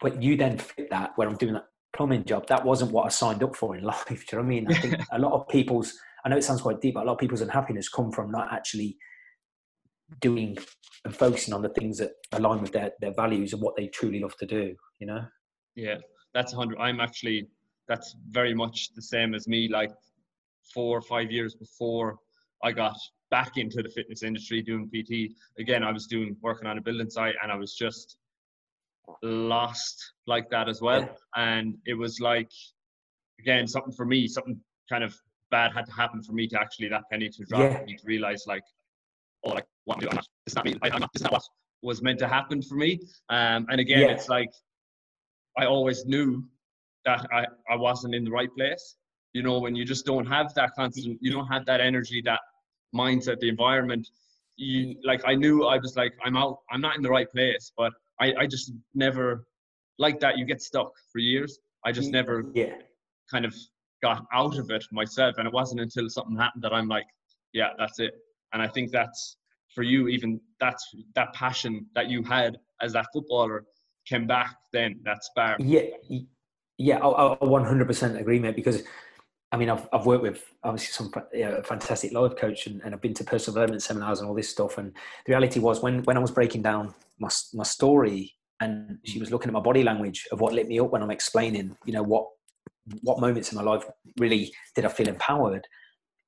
But 0.01 0.23
you 0.23 0.37
then 0.37 0.59
fit 0.59 0.91
that 0.91 1.13
where 1.17 1.29
I'm 1.29 1.37
doing 1.37 1.55
that 1.55 1.67
plumbing 1.95 2.25
job. 2.25 2.47
That 2.49 2.65
wasn't 2.65 2.93
what 2.93 3.07
I 3.07 3.09
signed 3.09 3.43
up 3.43 3.57
for 3.57 3.77
in 3.77 3.85
life. 3.93 4.07
Do 4.07 4.15
you 4.15 4.23
know 4.33 4.39
what 4.39 4.45
I 4.45 4.49
mean? 4.49 4.67
I 4.71 4.75
think 4.75 4.95
a 5.13 5.19
lot 5.19 5.33
of 5.33 5.49
people's, 5.49 5.93
I 6.29 6.31
know 6.31 6.37
it 6.37 6.45
sounds 6.45 6.61
quite 6.61 6.83
deep, 6.83 6.93
but 6.93 7.05
a 7.05 7.07
lot 7.07 7.15
of 7.15 7.19
people's 7.19 7.41
unhappiness 7.41 7.89
come 7.89 8.13
from 8.13 8.31
not 8.31 8.53
actually 8.53 8.99
doing 10.21 10.59
and 11.07 11.17
focusing 11.17 11.55
on 11.55 11.63
the 11.63 11.71
things 11.71 11.97
that 11.97 12.11
align 12.33 12.61
with 12.61 12.71
their, 12.71 12.91
their 13.01 13.15
values 13.15 13.55
and 13.55 13.63
what 13.63 13.75
they 13.77 13.87
truly 13.87 14.21
love 14.21 14.37
to 14.37 14.45
do, 14.45 14.75
you 14.99 15.07
know? 15.07 15.25
Yeah, 15.75 15.97
that's 16.35 16.55
100. 16.55 16.79
I'm 16.79 17.01
actually, 17.01 17.49
that's 17.89 18.15
very 18.29 18.53
much 18.53 18.93
the 18.95 19.01
same 19.01 19.35
as 19.35 19.49
me. 19.49 19.69
Like 19.69 19.91
four 20.75 20.99
or 20.99 21.01
five 21.01 21.33
years 21.33 21.55
before 21.55 22.19
I 22.63 22.73
got 22.73 22.99
back 23.31 23.57
into 23.57 23.83
the 23.83 23.89
fitness 23.89 24.23
industry 24.23 24.61
doing 24.61 24.91
PT. 24.91 25.33
Again, 25.59 25.83
I 25.83 25.93
was 25.93 26.07
doing 26.07 26.37
working 26.43 26.69
on 26.69 26.77
a 26.77 26.83
building 26.83 27.09
site 27.09 27.37
and 27.43 27.51
I 27.51 27.57
was 27.57 27.75
just 27.75 28.19
lost 29.23 30.13
like 30.27 30.51
that 30.51 30.69
as 30.69 30.83
well. 30.83 31.09
And 31.37 31.79
it 31.87 31.95
was 31.95 32.21
like, 32.21 32.51
again, 33.41 33.67
something 33.67 33.95
for 33.95 34.05
me, 34.05 34.29
something 34.29 34.61
kind 34.91 35.03
of 35.03 35.19
bad 35.51 35.73
had 35.73 35.87
to 35.87 35.93
happen 35.93 36.23
for 36.23 36.33
me 36.33 36.47
to 36.49 36.61
actually 36.61 36.89
that 36.89 37.03
penny 37.11 37.29
to 37.29 37.45
drop 37.45 37.61
yeah. 37.61 37.83
me 37.85 37.97
to 37.97 38.03
realize 38.05 38.45
like, 38.47 38.65
oh, 39.45 39.51
like 39.51 39.67
what 39.85 39.97
I'm 39.97 40.01
doing, 40.01 40.19
it's 40.47 40.55
not 40.55 40.65
me. 40.65 40.77
I, 40.83 40.89
am 40.89 41.01
not, 41.01 41.11
it's 41.15 41.23
not 41.23 41.33
what 41.33 41.43
was 41.83 42.03
meant 42.03 42.19
to 42.21 42.29
happen 42.29 42.63
for 42.63 42.75
me. 42.75 43.01
Um, 43.29 43.67
and 43.71 43.81
again, 43.81 44.01
yeah. 44.01 44.09
it's 44.09 44.29
like, 44.29 44.51
I 45.57 45.67
always 45.67 46.05
knew 46.07 46.45
that 47.05 47.27
I, 47.33 47.47
I 47.71 47.77
wasn't 47.77 48.15
in 48.15 48.25
the 48.25 48.31
right 48.31 48.53
place 48.57 48.97
you 49.33 49.43
know, 49.43 49.59
when 49.59 49.75
you 49.75 49.85
just 49.85 50.07
don't 50.07 50.27
have 50.27 50.55
that 50.55 50.71
constant, 50.75 51.19
you 51.21 51.31
don't 51.31 51.47
have 51.47 51.67
that 51.67 51.81
energy, 51.81 52.23
that 52.25 52.41
mindset, 52.95 53.39
the 53.41 53.49
environment. 53.49 54.09
You 54.57 54.97
like, 55.05 55.23
I 55.27 55.35
knew 55.35 55.65
I 55.65 55.79
was 55.79 55.97
like, 55.97 56.15
I'm 56.25 56.37
out, 56.37 56.59
I'm 56.71 56.81
not 56.81 56.97
in 56.97 57.03
the 57.03 57.11
right 57.11 57.31
place, 57.31 57.73
but 57.77 57.93
I, 58.21 58.35
I 58.41 58.47
just 58.47 58.73
never 58.95 59.47
like 59.99 60.19
that. 60.21 60.39
You 60.39 60.45
get 60.45 60.63
stuck 60.63 60.93
for 61.13 61.19
years. 61.19 61.59
I 61.85 61.93
just 61.93 62.11
never 62.11 62.47
yeah. 62.55 62.75
kind 63.31 63.45
of 63.45 63.55
got 64.03 64.25
out 64.33 64.59
of 64.59 64.71
it 64.71 64.85
myself. 64.93 65.37
And 65.39 65.47
it 65.47 65.53
wasn't 65.53 65.81
until 65.81 66.09
something 66.09 66.37
happened 66.37 66.65
that 66.65 66.73
I'm 66.73 66.89
like, 66.89 67.07
yeah, 67.53 67.71
that's 67.79 67.99
it. 67.99 68.15
And 68.53 68.63
I 68.63 68.69
think 68.69 68.91
that's 68.91 69.37
for 69.75 69.83
you, 69.83 70.09
even 70.09 70.41
that's 70.61 70.85
that 71.15 71.33
passion 71.35 71.87
that 71.95 72.09
you 72.09 72.23
had 72.23 72.59
as 72.81 72.93
that 72.95 73.07
footballer 73.13 73.65
came 74.07 74.27
back 74.27 74.57
then, 74.73 75.01
that 75.05 75.25
spark. 75.25 75.61
Yeah. 75.63 75.83
Yeah, 76.81 76.99
I, 76.99 77.33
I 77.33 77.37
100% 77.37 78.21
agree, 78.21 78.39
mate, 78.39 78.55
because 78.55 78.85
I 79.51 79.57
mean, 79.57 79.71
I've, 79.71 79.89
I've 79.93 80.07
worked 80.07 80.23
with 80.23 80.45
obviously 80.63 80.93
some 80.93 81.13
you 81.33 81.45
know, 81.45 81.63
fantastic 81.63 82.13
life 82.13 82.37
coach 82.37 82.67
and, 82.67 82.83
and 82.83 82.95
I've 82.95 83.01
been 83.01 83.15
to 83.15 83.25
personal 83.25 83.55
development 83.55 83.83
seminars 83.83 84.21
and 84.21 84.29
all 84.29 84.35
this 84.35 84.49
stuff. 84.49 84.79
And 84.79 84.93
the 85.27 85.33
reality 85.33 85.59
was 85.59 85.83
when, 85.83 86.03
when 86.05 86.17
I 86.17 86.21
was 86.21 86.31
breaking 86.31 86.63
down 86.63 86.95
my, 87.19 87.31
my 87.55 87.65
story 87.65 88.35
and 88.61 88.99
she 89.05 89.17
mm. 89.17 89.21
was 89.21 89.31
looking 89.31 89.49
at 89.49 89.55
my 89.55 89.61
body 89.61 89.83
language 89.83 90.29
of 90.33 90.41
what 90.41 90.53
lit 90.53 90.69
me 90.69 90.79
up 90.79 90.91
when 90.91 91.03
I'm 91.03 91.11
explaining, 91.11 91.77
you 91.87 91.93
know, 91.95 92.03
what, 92.03 92.27
what 93.03 93.21
moments 93.21 93.53
in 93.53 93.57
my 93.57 93.65
life 93.65 93.85
really 94.19 94.53
did 94.75 94.85
I 94.85 94.89
feel 94.89 95.09
empowered. 95.09 95.67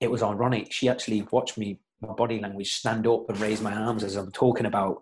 It 0.01 0.11
was 0.11 0.23
ironic. 0.23 0.73
She 0.73 0.89
actually 0.89 1.23
watched 1.31 1.59
me, 1.59 1.81
my 2.01 2.15
body 2.15 2.41
language 2.41 2.73
stand 2.73 3.07
up 3.07 3.29
and 3.29 3.39
raise 3.41 3.61
my 3.61 3.75
arms 3.75 4.05
as 4.05 4.17
I'm 4.17 4.33
talking 4.33 4.67
about, 4.67 4.99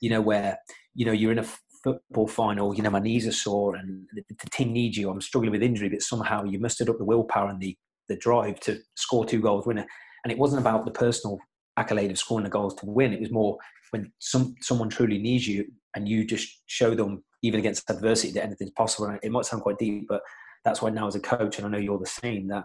you 0.00 0.10
know, 0.10 0.20
where, 0.20 0.58
you 0.94 1.06
know, 1.06 1.12
you're 1.12 1.32
in 1.32 1.38
a 1.38 1.46
football 1.84 2.26
final, 2.26 2.74
you 2.74 2.82
know, 2.82 2.90
my 2.90 2.98
knees 2.98 3.26
are 3.26 3.32
sore 3.32 3.76
and 3.76 4.06
the, 4.14 4.22
the 4.28 4.50
team 4.50 4.72
needs 4.72 4.96
you. 4.96 5.10
I'm 5.10 5.20
struggling 5.20 5.52
with 5.52 5.62
injury, 5.62 5.88
but 5.88 6.02
somehow 6.02 6.44
you 6.44 6.58
mustered 6.58 6.88
up 6.88 6.98
the 6.98 7.04
willpower 7.04 7.48
and 7.48 7.60
the, 7.60 7.76
the 8.08 8.16
drive 8.16 8.60
to 8.60 8.78
score 8.96 9.24
two 9.24 9.40
goals, 9.40 9.66
winner. 9.66 9.86
And 10.24 10.32
it 10.32 10.38
wasn't 10.38 10.60
about 10.60 10.84
the 10.84 10.90
personal 10.90 11.38
accolade 11.76 12.10
of 12.10 12.18
scoring 12.18 12.44
the 12.44 12.50
goals 12.50 12.74
to 12.76 12.86
win. 12.86 13.12
It 13.12 13.20
was 13.20 13.30
more 13.30 13.56
when 13.90 14.12
some 14.18 14.54
someone 14.60 14.88
truly 14.88 15.18
needs 15.18 15.48
you 15.48 15.64
and 15.94 16.08
you 16.08 16.24
just 16.24 16.62
show 16.66 16.94
them, 16.94 17.24
even 17.42 17.60
against 17.60 17.88
adversity, 17.88 18.32
that 18.32 18.44
anything's 18.44 18.72
possible. 18.72 19.06
And 19.06 19.18
it 19.22 19.32
might 19.32 19.46
sound 19.46 19.62
quite 19.62 19.78
deep, 19.78 20.06
but 20.08 20.20
that's 20.64 20.82
why 20.82 20.90
now 20.90 21.06
as 21.06 21.14
a 21.14 21.20
coach, 21.20 21.58
and 21.58 21.66
I 21.66 21.70
know 21.70 21.78
you're 21.78 21.98
the 21.98 22.06
same, 22.06 22.48
that 22.48 22.64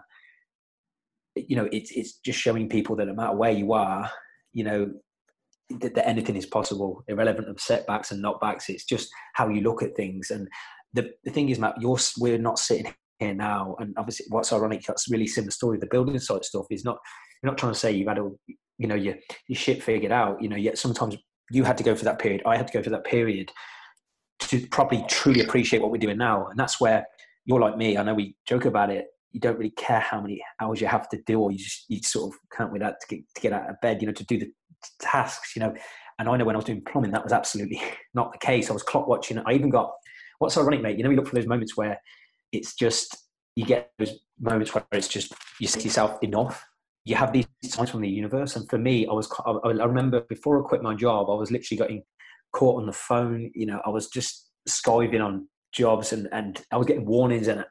you 1.34 1.56
know 1.56 1.68
it's 1.72 1.90
it's 1.92 2.18
just 2.18 2.38
showing 2.38 2.68
people 2.68 2.96
that 2.96 3.06
no 3.06 3.14
matter 3.14 3.36
where 3.36 3.50
you 3.50 3.72
are, 3.72 4.10
you 4.52 4.64
know 4.64 4.90
that, 5.80 5.94
that 5.94 6.08
anything 6.08 6.36
is 6.36 6.46
possible, 6.46 7.04
irrelevant 7.08 7.48
of 7.48 7.60
setbacks 7.60 8.10
and 8.10 8.22
knockbacks. 8.22 8.68
It's 8.68 8.84
just 8.84 9.08
how 9.34 9.48
you 9.48 9.60
look 9.62 9.82
at 9.82 9.96
things. 9.96 10.30
And 10.30 10.48
the 10.92 11.10
the 11.24 11.30
thing 11.30 11.48
is, 11.48 11.58
Matt, 11.58 11.80
you're 11.80 11.98
we're 12.18 12.38
not 12.38 12.58
sitting 12.58 12.92
here 13.18 13.34
now, 13.34 13.76
and 13.78 13.94
obviously, 13.96 14.26
what's 14.28 14.52
ironic, 14.52 14.82
that's 14.82 15.10
really 15.10 15.26
similar 15.26 15.50
story. 15.50 15.78
The 15.78 15.88
building 15.90 16.18
site 16.18 16.44
stuff 16.44 16.66
is 16.70 16.84
not. 16.84 16.98
You're 17.42 17.52
not 17.52 17.58
trying 17.58 17.72
to 17.72 17.78
say 17.78 17.92
you've 17.92 18.08
had 18.08 18.18
all 18.18 18.38
you 18.78 18.86
know, 18.86 18.94
your 18.94 19.14
your 19.48 19.56
shit 19.56 19.82
figured 19.82 20.12
out. 20.12 20.42
You 20.42 20.48
know, 20.48 20.56
yet 20.56 20.78
sometimes 20.78 21.16
you 21.50 21.64
had 21.64 21.78
to 21.78 21.84
go 21.84 21.94
through 21.94 22.06
that 22.06 22.18
period. 22.18 22.42
I 22.46 22.56
had 22.56 22.66
to 22.66 22.72
go 22.72 22.82
through 22.82 22.92
that 22.92 23.04
period 23.04 23.50
to 24.40 24.66
probably 24.68 25.04
truly 25.08 25.40
appreciate 25.40 25.80
what 25.80 25.90
we're 25.90 25.98
doing 25.98 26.18
now, 26.18 26.46
and 26.48 26.58
that's 26.58 26.80
where 26.80 27.06
you're 27.46 27.60
like 27.60 27.78
me. 27.78 27.96
I 27.96 28.02
know 28.02 28.14
we 28.14 28.36
joke 28.46 28.66
about 28.66 28.90
it 28.90 29.06
you 29.36 29.40
don't 29.40 29.58
really 29.58 29.70
care 29.70 30.00
how 30.00 30.18
many 30.18 30.42
hours 30.62 30.80
you 30.80 30.86
have 30.86 31.10
to 31.10 31.20
do, 31.26 31.38
or 31.38 31.52
you 31.52 31.58
just 31.58 31.84
you 31.88 32.00
sort 32.02 32.32
of 32.32 32.40
can't 32.56 32.72
wait 32.72 32.80
out 32.80 32.94
to 33.02 33.06
get 33.06 33.24
to 33.34 33.40
get 33.42 33.52
out 33.52 33.68
of 33.68 33.76
bed, 33.82 34.00
you 34.00 34.06
know, 34.06 34.14
to 34.14 34.24
do 34.24 34.38
the 34.38 34.50
tasks, 34.98 35.54
you 35.54 35.60
know. 35.60 35.74
And 36.18 36.26
I 36.26 36.36
know 36.38 36.46
when 36.46 36.56
I 36.56 36.58
was 36.58 36.64
doing 36.64 36.82
plumbing, 36.82 37.10
that 37.10 37.22
was 37.22 37.34
absolutely 37.34 37.82
not 38.14 38.32
the 38.32 38.38
case. 38.38 38.70
I 38.70 38.72
was 38.72 38.82
clock 38.82 39.06
watching. 39.06 39.38
I 39.44 39.52
even 39.52 39.68
got 39.68 39.92
what's 40.38 40.56
ironic, 40.56 40.80
mate. 40.80 40.96
You 40.96 41.04
know, 41.04 41.10
you 41.10 41.16
look 41.16 41.28
for 41.28 41.34
those 41.34 41.46
moments 41.46 41.76
where 41.76 42.00
it's 42.50 42.74
just 42.74 43.14
you 43.56 43.66
get 43.66 43.90
those 43.98 44.18
moments 44.40 44.74
where 44.74 44.86
it's 44.92 45.06
just 45.06 45.34
you 45.60 45.68
to 45.68 45.82
yourself, 45.82 46.18
enough. 46.22 46.64
You 47.04 47.16
have 47.16 47.34
these 47.34 47.46
signs 47.62 47.90
from 47.90 48.00
the 48.00 48.08
universe, 48.08 48.56
and 48.56 48.66
for 48.70 48.78
me, 48.78 49.06
I 49.06 49.12
was. 49.12 49.30
I 49.44 49.84
remember 49.84 50.22
before 50.30 50.58
I 50.58 50.66
quit 50.66 50.82
my 50.82 50.94
job, 50.94 51.28
I 51.28 51.34
was 51.34 51.50
literally 51.50 51.76
getting 51.76 52.02
caught 52.52 52.80
on 52.80 52.86
the 52.86 52.94
phone. 52.94 53.50
You 53.54 53.66
know, 53.66 53.82
I 53.84 53.90
was 53.90 54.08
just 54.08 54.48
skiving 54.66 55.22
on 55.22 55.46
jobs, 55.76 56.12
and 56.12 56.28
and 56.32 56.64
I 56.72 56.76
was 56.76 56.86
getting 56.86 57.06
warnings, 57.06 57.48
and 57.48 57.64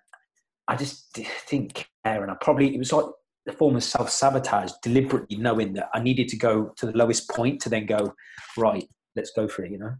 I 0.67 0.75
just 0.75 1.13
didn't 1.49 1.73
care. 2.03 2.23
And 2.23 2.31
I 2.31 2.35
probably, 2.41 2.73
it 2.73 2.77
was 2.77 2.91
like 2.91 3.05
the 3.45 3.53
form 3.53 3.75
of 3.75 3.83
self 3.83 4.09
sabotage, 4.09 4.71
deliberately 4.81 5.37
knowing 5.37 5.73
that 5.73 5.89
I 5.93 5.99
needed 5.99 6.27
to 6.29 6.37
go 6.37 6.73
to 6.77 6.85
the 6.85 6.97
lowest 6.97 7.29
point 7.29 7.61
to 7.61 7.69
then 7.69 7.85
go, 7.85 8.13
right, 8.57 8.87
let's 9.15 9.31
go 9.31 9.47
for 9.47 9.63
it, 9.65 9.71
you 9.71 9.77
know? 9.77 9.93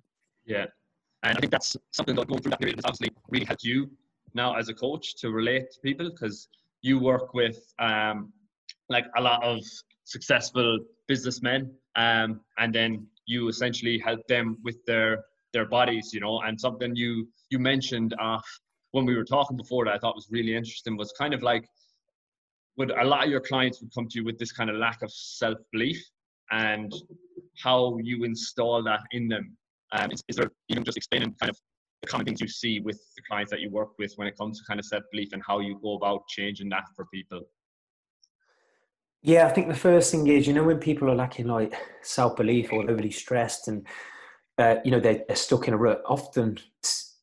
Yeah. 0.46 0.66
And 1.24 1.38
I 1.38 1.40
think 1.40 1.52
that's 1.52 1.76
something 1.92 2.16
that 2.16 2.28
going 2.28 2.42
through 2.42 2.52
that 2.52 2.60
period 2.60 2.78
has 2.78 2.86
obviously 2.86 3.12
really 3.30 3.46
helped 3.46 3.64
you 3.64 3.90
now 4.34 4.56
as 4.56 4.70
a 4.70 4.74
coach 4.74 5.16
to 5.18 5.32
relate 5.32 5.72
to 5.72 5.80
people 5.82 6.10
because 6.10 6.48
you 6.82 7.00
work 7.00 7.34
with 7.34 7.58
um, 7.80 8.32
like 8.90 9.06
a 9.18 9.22
lot 9.22 9.44
of 9.44 9.60
successful 10.04 10.80
businessmen 11.08 11.72
um, 11.96 12.42
and 12.60 12.74
then 12.76 13.08
you 13.26 13.48
essentially 13.48 13.98
help 13.98 14.26
them 14.28 14.58
with 14.64 14.78
their 14.86 15.24
their 15.56 15.66
bodies 15.78 16.12
you 16.14 16.20
know 16.20 16.36
and 16.46 16.60
something 16.60 16.96
you 16.96 17.12
you 17.50 17.60
mentioned 17.60 18.14
uh, 18.22 18.40
when 18.92 19.06
we 19.06 19.16
were 19.16 19.26
talking 19.36 19.58
before 19.58 19.86
that 19.86 19.96
I 19.96 20.00
thought 20.00 20.16
was 20.16 20.28
really 20.30 20.56
interesting 20.56 20.98
was 20.98 21.12
kind 21.18 21.34
of 21.34 21.42
like 21.42 21.66
would 22.78 22.92
a 22.92 23.04
lot 23.04 23.24
of 23.24 23.30
your 23.30 23.42
clients 23.42 23.82
would 23.82 23.94
come 23.94 24.08
to 24.10 24.20
you 24.20 24.26
with 24.26 24.38
this 24.38 24.52
kind 24.52 24.70
of 24.70 24.76
lack 24.76 25.02
of 25.02 25.12
self 25.12 25.58
belief 25.72 26.02
and 26.52 26.94
how 27.64 27.98
you 28.02 28.24
install 28.24 28.84
that 28.84 29.02
in 29.12 29.28
them. 29.28 29.56
Um, 29.92 30.12
is, 30.12 30.24
is, 30.28 30.36
there 30.36 30.52
even 30.70 30.84
just 30.84 30.98
explaining 30.98 31.34
kind 31.40 31.50
of 31.50 31.58
the 32.02 32.08
common 32.08 32.26
things 32.26 32.42
you 32.42 32.48
see 32.48 32.80
with 32.80 33.00
the 33.16 33.24
clients 33.30 33.52
that 33.52 33.62
you 33.62 33.70
work 33.70 33.90
with 33.98 34.12
when 34.16 34.28
it 34.28 34.38
comes 34.38 34.60
to 34.60 34.66
kind 34.66 34.80
of 34.80 34.86
self 34.86 35.04
belief 35.12 35.30
and 35.32 35.42
how 35.46 35.60
you 35.60 35.80
go 35.82 35.96
about 35.96 36.28
changing 36.28 36.70
that 36.70 36.84
for 36.96 37.06
people? 37.14 37.42
Yeah, 39.22 39.48
I 39.48 39.52
think 39.52 39.68
the 39.68 39.76
first 39.76 40.12
thing 40.12 40.28
is, 40.28 40.46
you 40.48 40.54
know, 40.54 40.64
when 40.64 40.78
people 40.78 41.10
are 41.10 41.16
lacking 41.16 41.48
like 41.48 41.74
self 42.02 42.36
belief 42.36 42.72
or 42.72 42.90
overly 42.90 43.12
stressed 43.12 43.68
and, 43.68 43.88
uh, 44.58 44.76
you 44.84 44.92
know, 44.92 45.00
they're, 45.00 45.24
they're 45.28 45.36
stuck 45.36 45.68
in 45.68 45.74
a 45.74 45.78
rut, 45.78 46.02
often 46.06 46.58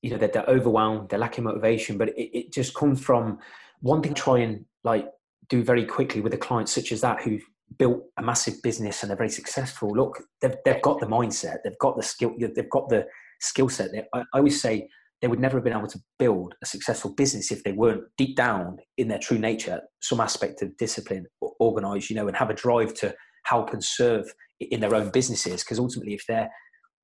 you 0.03 0.11
know, 0.11 0.19
they're, 0.19 0.29
they're 0.29 0.49
overwhelmed, 0.49 1.09
they're 1.09 1.19
lacking 1.19 1.45
motivation, 1.45 1.97
but 1.97 2.09
it, 2.11 2.39
it 2.39 2.53
just 2.53 2.75
comes 2.75 3.01
from 3.01 3.39
wanting 3.81 4.15
to 4.15 4.21
try 4.21 4.39
and 4.39 4.65
like 4.85 5.09
do 5.49 5.63
very 5.63 5.85
quickly 5.85 6.21
with 6.21 6.35
a 6.35 6.39
client 6.39 6.69
such 6.69 6.93
as 6.93 7.01
that 7.01 7.23
who 7.23 7.39
built 7.79 8.03
a 8.19 8.23
massive 8.23 8.61
business 8.63 9.03
and 9.03 9.11
they're 9.11 9.17
very 9.17 9.31
successful. 9.31 9.91
Look, 9.91 10.23
they've, 10.41 10.55
they've 10.65 10.83
got 10.83 11.01
the 11.01 11.07
mindset, 11.07 11.59
they've 11.65 11.79
got 11.79 11.97
the 11.97 12.03
skill, 12.03 12.35
they've 12.39 12.71
got 12.71 12.89
the 12.89 13.07
skill 13.41 13.69
set. 13.69 13.91
I, 14.13 14.21
I 14.21 14.39
always 14.39 14.61
say 14.61 14.89
they 15.21 15.29
would 15.29 15.41
never 15.41 15.57
have 15.57 15.65
been 15.65 15.73
able 15.73 15.87
to 15.87 16.01
build 16.19 16.55
a 16.63 16.67
successful 16.67 17.15
business 17.15 17.53
if 17.53 17.63
they 17.63 17.73
weren't 17.73 18.03
deep 18.19 18.37
down 18.37 18.79
in 18.99 19.07
their 19.07 19.21
true 19.21 19.39
nature, 19.39 19.81
some 20.03 20.21
aspect 20.21 20.63
of 20.63 20.77
discipline, 20.77 21.27
organized, 21.61 22.11
you 22.11 22.17
know, 22.17 22.27
and 22.27 22.37
have 22.37 22.51
a 22.51 22.55
drive 22.55 22.93
to 22.95 23.15
help 23.45 23.73
and 23.73 23.85
serve 23.85 24.27
in 24.61 24.81
their 24.81 24.95
own 24.97 25.11
businesses. 25.11 25.63
Because 25.63 25.79
ultimately, 25.79 26.15
if 26.15 26.25
they're 26.27 26.51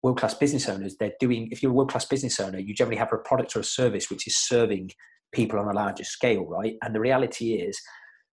world 0.03 0.19
class 0.19 0.35
business 0.35 0.69
owners, 0.69 0.97
they're 0.99 1.13
doing, 1.21 1.49
if 1.51 1.63
you're 1.63 1.73
a 1.73 1.75
world 1.75 1.91
class 1.91 2.05
business 2.05 2.39
owner, 2.41 2.59
you 2.59 2.75
generally 2.75 2.99
have 2.99 3.13
a 3.13 3.19
product 3.19 3.57
or 3.57 3.61
a 3.61 3.65
service 3.65 4.11
which 4.11 4.27
is 4.27 4.37
serving 4.37 4.91
people 5.33 5.59
on 5.59 5.69
a 5.69 5.73
larger 5.73 6.05
scale, 6.05 6.45
right? 6.47 6.77
And 6.83 6.95
the 6.95 7.01
reality 7.01 7.55
is, 7.55 7.81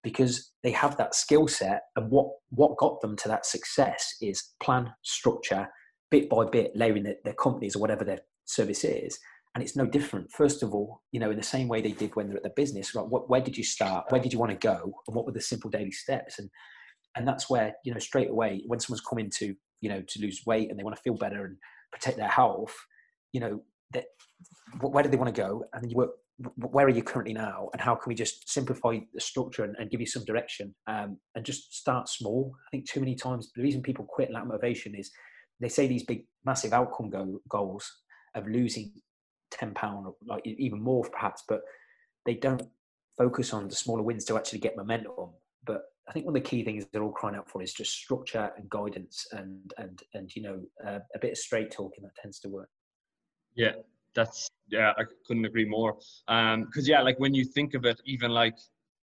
because 0.03 0.51
they 0.63 0.72
have 0.72 0.98
that 0.98 1.15
skill 1.15 1.48
set 1.48 1.81
and 1.95 2.12
what, 2.12 2.27
what 2.50 2.77
got 2.77 3.01
them 3.01 3.15
to 3.17 3.27
that 3.27 3.45
success 3.45 4.15
is 4.22 4.51
plan, 4.62 4.93
structure, 5.01 5.67
bit 6.12 6.29
by 6.29 6.45
bit, 6.45 6.72
layering 6.75 7.03
their, 7.03 7.15
their 7.24 7.34
companies 7.34 7.75
or 7.75 7.79
whatever 7.79 8.03
their 8.03 8.19
service 8.45 8.84
is. 8.84 9.17
And 9.55 9.63
it's 9.63 9.75
no 9.75 9.88
different. 9.88 10.31
First 10.31 10.62
of 10.62 10.75
all, 10.75 11.01
you 11.12 11.19
know, 11.19 11.31
in 11.31 11.38
the 11.38 11.43
same 11.43 11.67
way 11.67 11.81
they 11.81 11.93
did 11.93 12.15
when 12.15 12.27
they're 12.27 12.38
at 12.38 12.43
the 12.43 12.51
business, 12.55 12.93
right? 12.93 13.07
What, 13.07 13.29
where 13.29 13.41
did 13.41 13.57
you 13.57 13.63
start? 13.63 14.05
Where 14.10 14.22
did 14.22 14.31
you 14.31 14.38
want 14.38 14.51
to 14.51 14.57
go? 14.57 14.93
And 15.07 15.15
what 15.15 15.25
were 15.25 15.31
the 15.31 15.41
simple 15.41 15.72
daily 15.72 15.91
steps? 15.91 16.38
And 16.38 16.50
and 17.15 17.27
that's 17.27 17.50
where 17.50 17.74
you 17.84 17.93
know 17.93 18.00
straight 18.00 18.29
away 18.29 18.63
when 18.67 18.79
someone's 18.79 19.01
coming 19.01 19.29
to 19.38 19.55
you 19.82 19.89
know 19.89 20.01
to 20.08 20.22
lose 20.22 20.41
weight 20.46 20.70
and 20.70 20.79
they 20.79 20.84
want 20.84 20.96
to 20.96 21.01
feel 21.01 21.15
better 21.15 21.46
and 21.46 21.58
protect 21.91 22.17
their 22.17 22.27
health 22.27 22.75
you 23.34 23.39
know 23.39 23.62
that 23.91 24.05
where 24.79 25.03
do 25.03 25.10
they 25.10 25.17
want 25.17 25.34
to 25.34 25.41
go? 25.41 25.63
And 25.74 25.89
you 25.89 25.98
work 25.98 26.12
where 26.58 26.86
are 26.86 26.89
you 26.89 27.01
currently 27.01 27.34
now? 27.34 27.70
And 27.72 27.82
how 27.82 27.96
can 27.96 28.10
we 28.10 28.15
just 28.15 28.50
simplify 28.50 29.00
the 29.13 29.22
structure 29.22 29.63
and, 29.63 29.74
and 29.79 29.89
give 29.89 30.01
you 30.01 30.05
some 30.05 30.25
direction? 30.25 30.75
Um, 30.86 31.17
and 31.34 31.46
just 31.46 31.74
start 31.74 32.10
small. 32.10 32.53
I 32.67 32.70
think 32.72 32.89
too 32.89 33.00
many 33.00 33.15
times 33.15 33.51
the 33.55 33.63
reason 33.63 33.82
people 33.82 34.05
quit 34.05 34.32
lack 34.32 34.46
motivation 34.46 34.96
is 34.96 35.12
they 35.62 35.70
say 35.70 35.88
these 35.88 36.03
big 36.03 36.25
massive 36.46 36.74
outcome 36.74 37.10
go, 37.10 37.39
goals 37.50 37.89
of 38.36 38.48
losing 38.48 38.91
10 39.51 39.74
pound 39.75 40.08
like 40.27 40.46
even 40.46 40.82
more 40.82 41.05
perhaps 41.10 41.44
but 41.48 41.62
they 42.25 42.34
don't 42.34 42.63
focus 43.17 43.53
on 43.53 43.70
the 43.70 43.75
smaller 43.75 44.01
wins 44.01 44.25
to 44.25 44.36
actually 44.36 44.60
get 44.60 44.75
momentum. 44.75 45.29
But 45.65 45.84
I 46.07 46.12
think 46.12 46.25
one 46.25 46.35
of 46.35 46.43
the 46.43 46.50
key 46.50 46.63
things 46.63 46.85
they're 46.91 47.03
all 47.03 47.12
crying 47.12 47.35
out 47.35 47.50
for 47.50 47.62
is 47.62 47.74
just 47.74 47.91
structure 47.91 48.51
and 48.57 48.69
guidance 48.69 49.27
and 49.31 49.74
and 49.77 50.01
and 50.13 50.35
you 50.35 50.41
know 50.41 50.62
uh, 50.85 51.00
a 51.15 51.19
bit 51.19 51.31
of 51.31 51.38
straight 51.38 51.71
talking 51.71 52.03
that 52.03 52.15
tends 52.15 52.39
to 52.41 52.50
work. 52.50 52.69
Yeah, 53.55 53.71
that's 54.13 54.50
yeah, 54.69 54.93
I 54.97 55.03
couldn't 55.25 55.45
agree 55.45 55.65
more. 55.65 55.97
Um, 56.27 56.65
because 56.65 56.88
yeah, 56.88 57.01
like 57.01 57.19
when 57.19 57.33
you 57.33 57.43
think 57.43 57.74
of 57.74 57.85
it, 57.85 58.00
even 58.05 58.31
like 58.31 58.55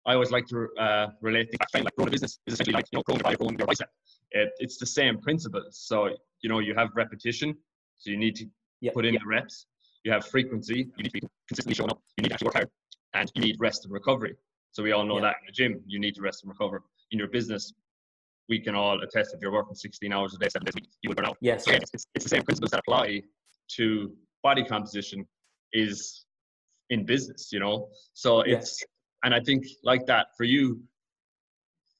I 0.06 0.14
always 0.14 0.30
like 0.30 0.46
to 0.48 0.68
uh, 0.78 1.08
relate 1.20 1.50
things 1.50 1.60
like, 1.74 1.84
like 1.84 1.96
growing 1.96 2.08
a 2.08 2.10
business 2.10 2.38
is 2.46 2.54
essentially 2.54 2.74
like 2.74 2.86
you 2.92 2.98
know 2.98 3.02
growing 3.02 3.18
your 3.18 3.24
body, 3.24 3.36
growing 3.36 3.58
your 3.58 3.66
bicep. 3.66 3.88
It, 4.30 4.50
it's 4.58 4.78
the 4.78 4.86
same 4.86 5.18
principles. 5.18 5.78
So 5.78 6.08
you 6.42 6.48
know 6.48 6.60
you 6.60 6.74
have 6.74 6.90
repetition, 6.94 7.56
so 7.98 8.10
you 8.10 8.16
need 8.16 8.36
to 8.36 8.46
put 8.92 9.04
in 9.04 9.14
the 9.14 9.26
reps. 9.26 9.66
You 10.04 10.12
have 10.12 10.26
frequency, 10.26 10.90
you 10.96 11.02
need 11.02 11.10
to 11.10 11.20
be 11.20 11.28
consistently 11.48 11.74
showing 11.74 11.90
up. 11.90 12.02
You 12.16 12.22
need 12.22 12.28
to 12.28 12.34
actually 12.34 12.46
work 12.46 12.54
hard, 12.54 12.70
and 13.14 13.30
you 13.34 13.42
need 13.42 13.56
rest 13.60 13.84
and 13.84 13.92
recovery. 13.92 14.34
So 14.72 14.82
we 14.82 14.92
all 14.92 15.04
know 15.04 15.16
yeah. 15.16 15.22
that 15.22 15.36
in 15.40 15.46
the 15.46 15.52
gym, 15.52 15.82
you 15.86 16.00
need 16.00 16.14
to 16.16 16.22
rest 16.22 16.42
and 16.42 16.50
recover. 16.50 16.82
In 17.10 17.18
your 17.18 17.28
business, 17.28 17.72
we 18.48 18.58
can 18.58 18.74
all 18.74 19.00
attest 19.02 19.34
if 19.34 19.40
you're 19.40 19.52
working 19.52 19.74
16 19.74 20.12
hours 20.12 20.34
a 20.34 20.38
day, 20.38 20.48
seven 20.48 20.64
days 20.64 20.74
a 20.74 20.80
week, 20.80 20.90
you 21.02 21.10
will 21.10 21.14
burn 21.14 21.26
out. 21.26 21.36
Yes. 21.40 21.66
So 21.66 21.72
it's, 21.72 22.06
it's, 22.14 22.24
the 22.24 22.28
same 22.28 22.42
principles 22.42 22.70
that 22.70 22.80
apply 22.80 23.22
to 23.76 24.12
body 24.42 24.64
composition 24.64 25.26
is 25.72 26.24
in 26.90 27.04
business, 27.04 27.50
you 27.52 27.60
know? 27.60 27.88
So 28.14 28.40
it's, 28.40 28.80
yes. 28.80 28.84
and 29.24 29.34
I 29.34 29.40
think 29.40 29.66
like 29.84 30.06
that 30.06 30.28
for 30.36 30.44
you, 30.44 30.82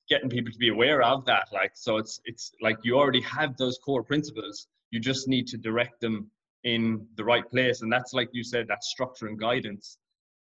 getting 0.08 0.28
people 0.28 0.50
to 0.50 0.58
be 0.58 0.68
aware 0.68 1.02
of 1.02 1.24
that, 1.26 1.48
like, 1.52 1.72
so 1.74 1.98
it's, 1.98 2.20
it's 2.24 2.52
like 2.60 2.78
you 2.82 2.96
already 2.96 3.20
have 3.20 3.56
those 3.56 3.78
core 3.78 4.02
principles. 4.02 4.66
You 4.90 4.98
just 4.98 5.28
need 5.28 5.46
to 5.48 5.58
direct 5.58 6.00
them 6.00 6.30
in 6.64 7.06
the 7.16 7.24
right 7.24 7.48
place. 7.50 7.82
And 7.82 7.92
that's 7.92 8.12
like 8.14 8.30
you 8.32 8.42
said, 8.42 8.66
that 8.68 8.82
structure 8.82 9.26
and 9.26 9.38
guidance 9.38 9.98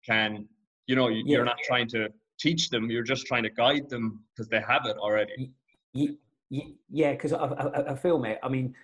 can 0.07 0.47
you 0.91 0.97
know 0.97 1.09
you, 1.09 1.41
are 1.41 1.45
not 1.45 1.59
trying 1.65 1.87
to 1.87 2.09
teach 2.41 2.71
them 2.71 2.91
you're 2.91 3.03
just 3.03 3.27
trying 3.27 3.43
to 3.43 3.51
guide 3.51 3.89
them 3.89 4.23
because 4.35 4.49
they 4.49 4.61
have 4.61 4.87
it 4.87 4.97
already 4.97 5.53
yeah 6.89 7.13
because 7.13 7.33
I, 7.33 7.45
I, 7.45 7.93
I, 7.93 7.95
feel 7.95 8.19
mate 8.19 8.39
i 8.43 8.49
mean 8.49 8.75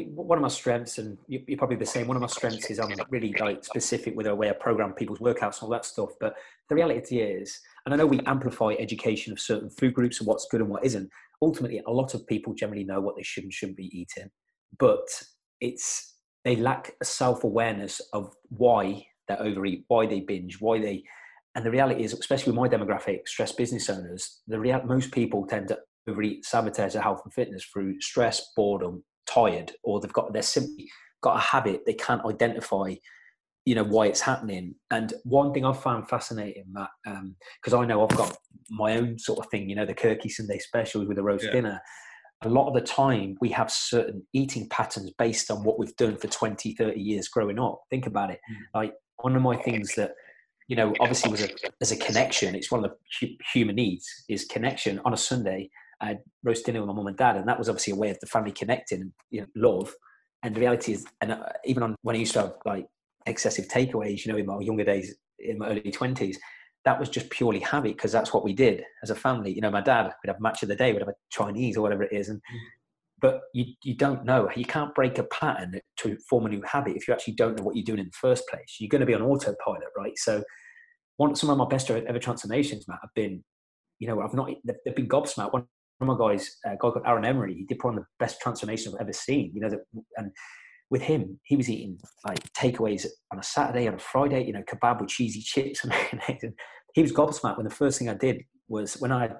one 0.00 0.38
of 0.38 0.42
my 0.42 0.48
strengths, 0.48 0.98
and 0.98 1.18
you're 1.28 1.58
probably 1.58 1.76
the 1.76 1.86
same. 1.86 2.06
One 2.06 2.16
of 2.16 2.20
my 2.20 2.26
strengths 2.26 2.70
is 2.70 2.78
I'm 2.78 2.92
really 3.10 3.34
like 3.38 3.64
specific 3.64 4.16
with 4.16 4.26
the 4.26 4.34
way 4.34 4.48
I 4.48 4.52
program 4.52 4.92
people's 4.92 5.18
workouts 5.18 5.60
and 5.60 5.64
all 5.64 5.70
that 5.70 5.84
stuff. 5.84 6.10
But 6.20 6.34
the 6.68 6.74
reality 6.74 7.20
is, 7.20 7.58
and 7.84 7.94
I 7.94 7.96
know 7.96 8.06
we 8.06 8.20
amplify 8.20 8.74
education 8.78 9.32
of 9.32 9.40
certain 9.40 9.70
food 9.70 9.94
groups 9.94 10.20
and 10.20 10.26
what's 10.26 10.46
good 10.50 10.60
and 10.60 10.70
what 10.70 10.84
isn't. 10.84 11.10
Ultimately, 11.40 11.82
a 11.86 11.90
lot 11.90 12.14
of 12.14 12.26
people 12.26 12.54
generally 12.54 12.84
know 12.84 13.00
what 13.00 13.16
they 13.16 13.22
should 13.22 13.44
and 13.44 13.52
shouldn't 13.52 13.76
be 13.76 13.90
eating, 13.98 14.30
but 14.78 15.06
it's 15.60 16.16
they 16.44 16.56
lack 16.56 16.92
a 17.00 17.04
self-awareness 17.04 18.00
of 18.12 18.34
why 18.48 19.04
they 19.28 19.36
overeat, 19.36 19.84
why 19.88 20.06
they 20.06 20.20
binge, 20.20 20.60
why 20.60 20.80
they 20.80 21.04
and 21.54 21.64
the 21.64 21.70
reality 21.70 22.02
is, 22.02 22.12
especially 22.12 22.52
with 22.52 22.60
my 22.60 22.68
demographic, 22.68 23.28
stress 23.28 23.52
business 23.52 23.90
owners, 23.90 24.40
the 24.46 24.58
real, 24.58 24.82
most 24.84 25.12
people 25.12 25.46
tend 25.46 25.68
to 25.68 25.78
overeat, 26.08 26.44
sabotage 26.44 26.94
their 26.94 27.02
health 27.02 27.20
and 27.24 27.32
fitness 27.32 27.64
through 27.64 28.00
stress, 28.00 28.52
boredom, 28.56 29.04
tired, 29.26 29.72
or 29.84 30.00
they've 30.00 30.12
got 30.12 30.32
they're 30.32 30.42
simply 30.42 30.88
got 31.22 31.36
a 31.36 31.40
habit 31.40 31.82
they 31.86 31.94
can't 31.94 32.24
identify 32.26 32.92
you 33.64 33.74
know 33.74 33.84
why 33.84 34.06
it's 34.06 34.20
happening 34.20 34.74
and 34.90 35.14
one 35.24 35.54
thing 35.54 35.64
i've 35.64 35.80
found 35.80 36.08
fascinating 36.08 36.64
matt 36.72 36.90
because 37.04 37.72
um, 37.72 37.80
i 37.80 37.84
know 37.84 38.02
i've 38.02 38.16
got 38.16 38.36
my 38.70 38.96
own 38.96 39.18
sort 39.18 39.38
of 39.38 39.50
thing 39.50 39.70
you 39.70 39.76
know 39.76 39.86
the 39.86 39.94
kirky 39.94 40.30
sunday 40.30 40.58
specials 40.58 41.06
with 41.06 41.18
a 41.18 41.22
roast 41.22 41.44
yeah. 41.44 41.52
dinner 41.52 41.80
a 42.44 42.48
lot 42.48 42.66
of 42.66 42.74
the 42.74 42.80
time 42.80 43.36
we 43.40 43.48
have 43.48 43.70
certain 43.70 44.20
eating 44.32 44.68
patterns 44.68 45.12
based 45.16 45.48
on 45.48 45.62
what 45.62 45.78
we've 45.78 45.94
done 45.96 46.16
for 46.16 46.26
20 46.26 46.74
30 46.74 47.00
years 47.00 47.28
growing 47.28 47.58
up 47.58 47.80
think 47.88 48.06
about 48.06 48.30
it 48.30 48.40
mm. 48.50 48.56
like 48.74 48.94
one 49.18 49.36
of 49.36 49.42
my 49.42 49.56
things 49.56 49.94
that 49.94 50.10
you 50.68 50.76
know 50.76 50.94
obviously 51.00 51.30
was 51.30 51.42
a 51.42 51.48
as 51.80 51.92
a 51.92 51.96
connection 51.96 52.54
it's 52.54 52.70
one 52.70 52.84
of 52.84 52.90
the 53.20 53.36
human 53.52 53.76
needs 53.76 54.06
is 54.28 54.44
connection 54.44 55.00
on 55.04 55.12
a 55.12 55.16
sunday 55.16 55.68
i 56.00 56.08
had 56.08 56.18
roast 56.44 56.64
dinner 56.64 56.80
with 56.80 56.88
my 56.88 56.94
mum 56.94 57.06
and 57.06 57.16
dad 57.16 57.36
and 57.36 57.48
that 57.48 57.58
was 57.58 57.68
obviously 57.68 57.92
a 57.92 57.96
way 57.96 58.10
of 58.10 58.18
the 58.20 58.26
family 58.26 58.52
connecting 58.52 59.12
you 59.30 59.40
know 59.40 59.46
love 59.56 59.92
and 60.42 60.54
the 60.54 60.60
reality 60.60 60.92
is 60.92 61.04
and 61.20 61.32
uh, 61.32 61.42
even 61.64 61.82
on 61.82 61.94
when 62.02 62.16
i 62.16 62.18
used 62.18 62.32
to 62.32 62.40
have 62.40 62.54
like 62.64 62.86
excessive 63.26 63.68
takeaways, 63.68 64.24
you 64.24 64.32
know, 64.32 64.38
in 64.38 64.46
my 64.46 64.58
younger 64.60 64.84
days, 64.84 65.14
in 65.38 65.58
my 65.58 65.68
early 65.68 65.80
20s, 65.82 66.36
that 66.84 66.98
was 66.98 67.08
just 67.08 67.30
purely 67.30 67.60
habit 67.60 67.96
because 67.96 68.12
that's 68.12 68.32
what 68.32 68.44
we 68.44 68.52
did 68.52 68.82
as 69.02 69.10
a 69.10 69.14
family. 69.14 69.52
You 69.52 69.60
know, 69.60 69.70
my 69.70 69.80
dad 69.80 70.04
would 70.04 70.28
have 70.28 70.40
match 70.40 70.62
of 70.62 70.68
the 70.68 70.76
day, 70.76 70.92
would 70.92 71.02
have 71.02 71.08
a 71.08 71.14
Chinese 71.30 71.76
or 71.76 71.82
whatever 71.82 72.02
it 72.02 72.12
is. 72.12 72.28
And, 72.28 72.38
mm. 72.38 72.58
But 73.22 73.42
you, 73.54 73.66
you 73.84 73.94
don't 73.94 74.24
know. 74.24 74.50
You 74.54 74.64
can't 74.64 74.94
break 74.96 75.16
a 75.16 75.22
pattern 75.24 75.80
to 75.98 76.18
form 76.28 76.44
a 76.44 76.48
new 76.48 76.60
habit 76.66 76.96
if 76.96 77.06
you 77.06 77.14
actually 77.14 77.34
don't 77.34 77.56
know 77.56 77.62
what 77.62 77.76
you're 77.76 77.84
doing 77.84 78.00
in 78.00 78.06
the 78.06 78.18
first 78.20 78.46
place. 78.48 78.76
You're 78.80 78.88
going 78.88 79.00
to 79.00 79.06
be 79.06 79.14
on 79.14 79.22
autopilot, 79.22 79.84
right? 79.96 80.12
So, 80.16 80.42
one, 81.18 81.36
some 81.36 81.48
of 81.48 81.56
my 81.56 81.68
best 81.68 81.88
ever 81.88 82.18
transformations, 82.18 82.88
Matt, 82.88 82.98
have 83.00 83.14
been, 83.14 83.44
you 84.00 84.08
know, 84.08 84.20
I've 84.20 84.34
not, 84.34 84.50
they've 84.64 84.96
been 84.96 85.08
gobsmacked. 85.08 85.52
One 85.52 85.66
of 86.00 86.08
my 86.08 86.16
guys, 86.18 86.56
uh, 86.66 86.70
a 86.70 86.72
guy 86.72 86.78
called 86.78 87.02
Aaron 87.06 87.24
Emery, 87.24 87.54
he 87.54 87.64
did 87.64 87.78
probably 87.78 88.00
the 88.00 88.06
best 88.18 88.40
transformation 88.40 88.92
I've 88.92 89.02
ever 89.02 89.12
seen. 89.12 89.52
You 89.54 89.60
know, 89.60 89.70
that, 89.70 89.80
and 90.16 90.32
with 90.90 91.02
him, 91.02 91.38
he 91.44 91.54
was 91.54 91.70
eating 91.70 91.98
like 92.26 92.40
takeaways 92.54 93.06
on 93.32 93.38
a 93.38 93.42
Saturday, 93.42 93.86
on 93.86 93.94
a 93.94 93.98
Friday, 93.98 94.44
you 94.44 94.52
know, 94.52 94.62
kebab 94.62 95.00
with 95.00 95.10
cheesy 95.10 95.42
chips 95.42 95.84
and 95.84 95.92
mayonnaise. 96.12 96.42
he 96.94 97.02
was 97.02 97.12
gobsmacked 97.12 97.56
when 97.56 97.68
the 97.68 97.74
first 97.74 98.00
thing 98.00 98.08
I 98.08 98.14
did 98.14 98.42
was 98.66 98.94
when 98.94 99.12
I 99.12 99.30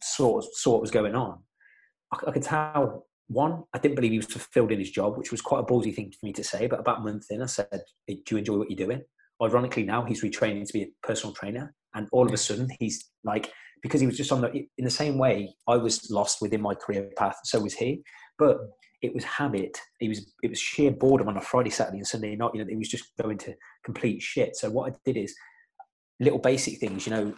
saw, 0.00 0.40
saw 0.52 0.72
what 0.74 0.80
was 0.80 0.92
going 0.92 1.16
on, 1.16 1.40
I 2.12 2.30
could 2.30 2.42
tell 2.42 3.06
one, 3.32 3.64
I 3.72 3.78
didn't 3.78 3.96
believe 3.96 4.12
he 4.12 4.18
was 4.18 4.26
fulfilled 4.26 4.72
in 4.72 4.78
his 4.78 4.90
job, 4.90 5.16
which 5.16 5.30
was 5.30 5.40
quite 5.40 5.60
a 5.60 5.64
ballsy 5.64 5.94
thing 5.94 6.12
for 6.12 6.26
me 6.26 6.32
to 6.34 6.44
say. 6.44 6.66
But 6.66 6.80
about 6.80 6.98
a 6.98 7.02
month 7.02 7.26
in, 7.30 7.42
I 7.42 7.46
said, 7.46 7.68
hey, 8.06 8.22
Do 8.24 8.34
you 8.34 8.38
enjoy 8.38 8.58
what 8.58 8.70
you're 8.70 8.86
doing? 8.86 9.02
Ironically, 9.42 9.84
now 9.84 10.04
he's 10.04 10.22
retraining 10.22 10.66
to 10.66 10.72
be 10.72 10.82
a 10.82 11.06
personal 11.06 11.34
trainer. 11.34 11.74
And 11.94 12.08
all 12.12 12.26
of 12.26 12.32
a 12.32 12.36
sudden, 12.36 12.68
he's 12.78 13.10
like, 13.24 13.50
because 13.82 14.00
he 14.00 14.06
was 14.06 14.16
just 14.16 14.32
on 14.32 14.40
the, 14.40 14.52
in 14.52 14.84
the 14.84 14.90
same 14.90 15.18
way 15.18 15.54
I 15.66 15.76
was 15.76 16.10
lost 16.10 16.40
within 16.40 16.62
my 16.62 16.74
career 16.74 17.10
path, 17.16 17.36
so 17.44 17.60
was 17.60 17.74
he. 17.74 18.02
But 18.38 18.58
it 19.02 19.12
was 19.12 19.24
habit. 19.24 19.76
It 20.00 20.08
was 20.08 20.32
it 20.42 20.48
was 20.48 20.60
sheer 20.60 20.92
boredom 20.92 21.28
on 21.28 21.36
a 21.36 21.40
Friday, 21.40 21.70
Saturday, 21.70 21.98
and 21.98 22.06
Sunday 22.06 22.36
night. 22.36 22.52
You 22.54 22.64
know, 22.64 22.70
it 22.70 22.78
was 22.78 22.88
just 22.88 23.12
going 23.20 23.38
to 23.38 23.54
complete 23.84 24.22
shit. 24.22 24.56
So 24.56 24.70
what 24.70 24.92
I 24.92 24.96
did 25.04 25.16
is 25.16 25.34
little 26.20 26.38
basic 26.38 26.78
things. 26.78 27.06
You 27.06 27.12
know, 27.12 27.34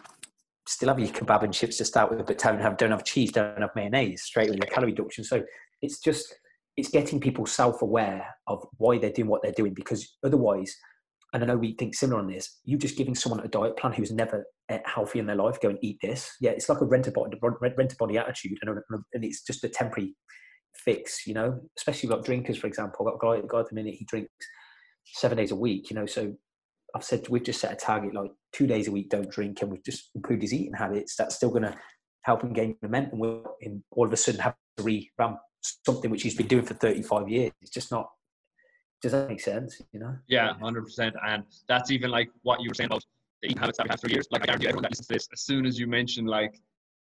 still 0.67 0.89
have 0.89 0.99
your 0.99 1.09
kebab 1.09 1.43
and 1.43 1.53
chips 1.53 1.77
to 1.77 1.85
start 1.85 2.11
with, 2.11 2.25
but 2.25 2.37
don't 2.37 2.61
have 2.61 2.77
don't 2.77 2.91
have 2.91 3.03
cheese, 3.03 3.31
don't 3.31 3.61
have 3.61 3.71
mayonnaise. 3.75 4.21
Straight 4.23 4.49
with 4.49 4.59
your 4.59 4.67
calorie 4.67 4.91
reduction. 4.91 5.23
So 5.23 5.43
it's 5.81 5.99
just 5.99 6.33
it's 6.77 6.89
getting 6.89 7.19
people 7.19 7.45
self-aware 7.45 8.25
of 8.47 8.65
why 8.77 8.97
they're 8.97 9.11
doing 9.11 9.29
what 9.29 9.41
they're 9.41 9.51
doing 9.51 9.73
because 9.73 10.17
otherwise 10.25 10.75
and 11.33 11.43
I 11.43 11.47
know 11.47 11.57
we 11.57 11.73
think 11.73 11.95
similar 11.95 12.21
on 12.21 12.27
this. 12.27 12.61
You're 12.63 12.79
just 12.79 12.97
giving 12.97 13.13
someone 13.13 13.43
a 13.43 13.49
diet 13.49 13.75
plan 13.75 13.91
who's 13.91 14.11
never 14.11 14.45
healthy 14.85 15.19
in 15.19 15.25
their 15.25 15.35
life, 15.35 15.59
go 15.59 15.67
and 15.67 15.77
eat 15.81 15.97
this. 16.01 16.31
Yeah, 16.39 16.51
it's 16.51 16.69
like 16.69 16.79
a 16.79 16.85
rent 16.85 17.07
a 17.07 17.11
body, 17.11 17.37
rent 17.41 17.91
a 17.91 17.95
body 17.97 18.17
attitude, 18.17 18.57
and, 18.61 18.79
and 19.13 19.25
it's 19.25 19.43
just 19.43 19.63
a 19.65 19.69
temporary 19.69 20.15
fix, 20.73 21.27
you 21.27 21.33
know, 21.33 21.59
especially 21.77 22.07
like 22.07 22.23
drinkers, 22.23 22.57
for 22.57 22.67
example. 22.67 23.09
I've 23.09 23.19
got 23.19 23.33
a 23.33 23.41
guy, 23.41 23.47
guy 23.49 23.59
at 23.59 23.69
the 23.69 23.75
minute, 23.75 23.95
he 23.95 24.05
drinks 24.05 24.31
seven 25.05 25.37
days 25.37 25.51
a 25.51 25.57
week, 25.57 25.89
you 25.89 25.95
know, 25.97 26.05
so 26.05 26.33
I've 26.95 27.03
said 27.03 27.27
we've 27.27 27.43
just 27.43 27.59
set 27.59 27.73
a 27.73 27.75
target 27.75 28.13
like 28.13 28.31
two 28.53 28.65
days 28.65 28.87
a 28.87 28.91
week, 28.91 29.09
don't 29.09 29.29
drink, 29.29 29.61
and 29.61 29.69
we've 29.69 29.83
just 29.83 30.11
improved 30.15 30.41
his 30.41 30.53
eating 30.53 30.73
habits. 30.73 31.17
That's 31.17 31.35
still 31.35 31.49
going 31.49 31.63
to 31.63 31.75
help 32.21 32.43
him 32.43 32.53
gain 32.53 32.77
momentum. 32.81 33.19
We'll 33.19 33.43
in 33.59 33.83
all 33.91 34.05
of 34.05 34.13
a 34.13 34.17
sudden 34.17 34.39
have 34.39 34.55
to 34.77 34.83
revamp 34.83 35.39
something 35.85 36.11
which 36.11 36.23
he's 36.23 36.35
been 36.35 36.47
doing 36.47 36.65
for 36.65 36.73
35 36.73 37.29
years. 37.29 37.51
It's 37.61 37.71
just 37.71 37.91
not, 37.91 38.09
does 39.01 39.11
that 39.11 39.29
make 39.29 39.41
sense? 39.41 39.81
You 39.91 39.99
know? 39.99 40.15
Yeah, 40.27 40.53
100%. 40.61 41.13
And 41.25 41.43
that's 41.67 41.91
even 41.91 42.11
like 42.11 42.29
what 42.43 42.61
you 42.61 42.69
were 42.69 42.73
saying 42.73 42.87
about 42.87 43.03
the 43.41 43.49
eating 43.49 43.59
habits 43.59 43.77
that 43.77 43.85
we 43.85 43.89
have 43.89 44.01
for 44.01 44.09
years. 44.09 44.27
Like 44.31 44.47
I 44.47 44.53
argue 44.53 44.67
everyone 44.67 44.83
that 44.83 44.91
listens 44.91 45.07
to 45.07 45.13
this, 45.13 45.27
as 45.33 45.41
soon 45.41 45.65
as 45.65 45.77
you 45.79 45.87
mention 45.87 46.25
like 46.25 46.59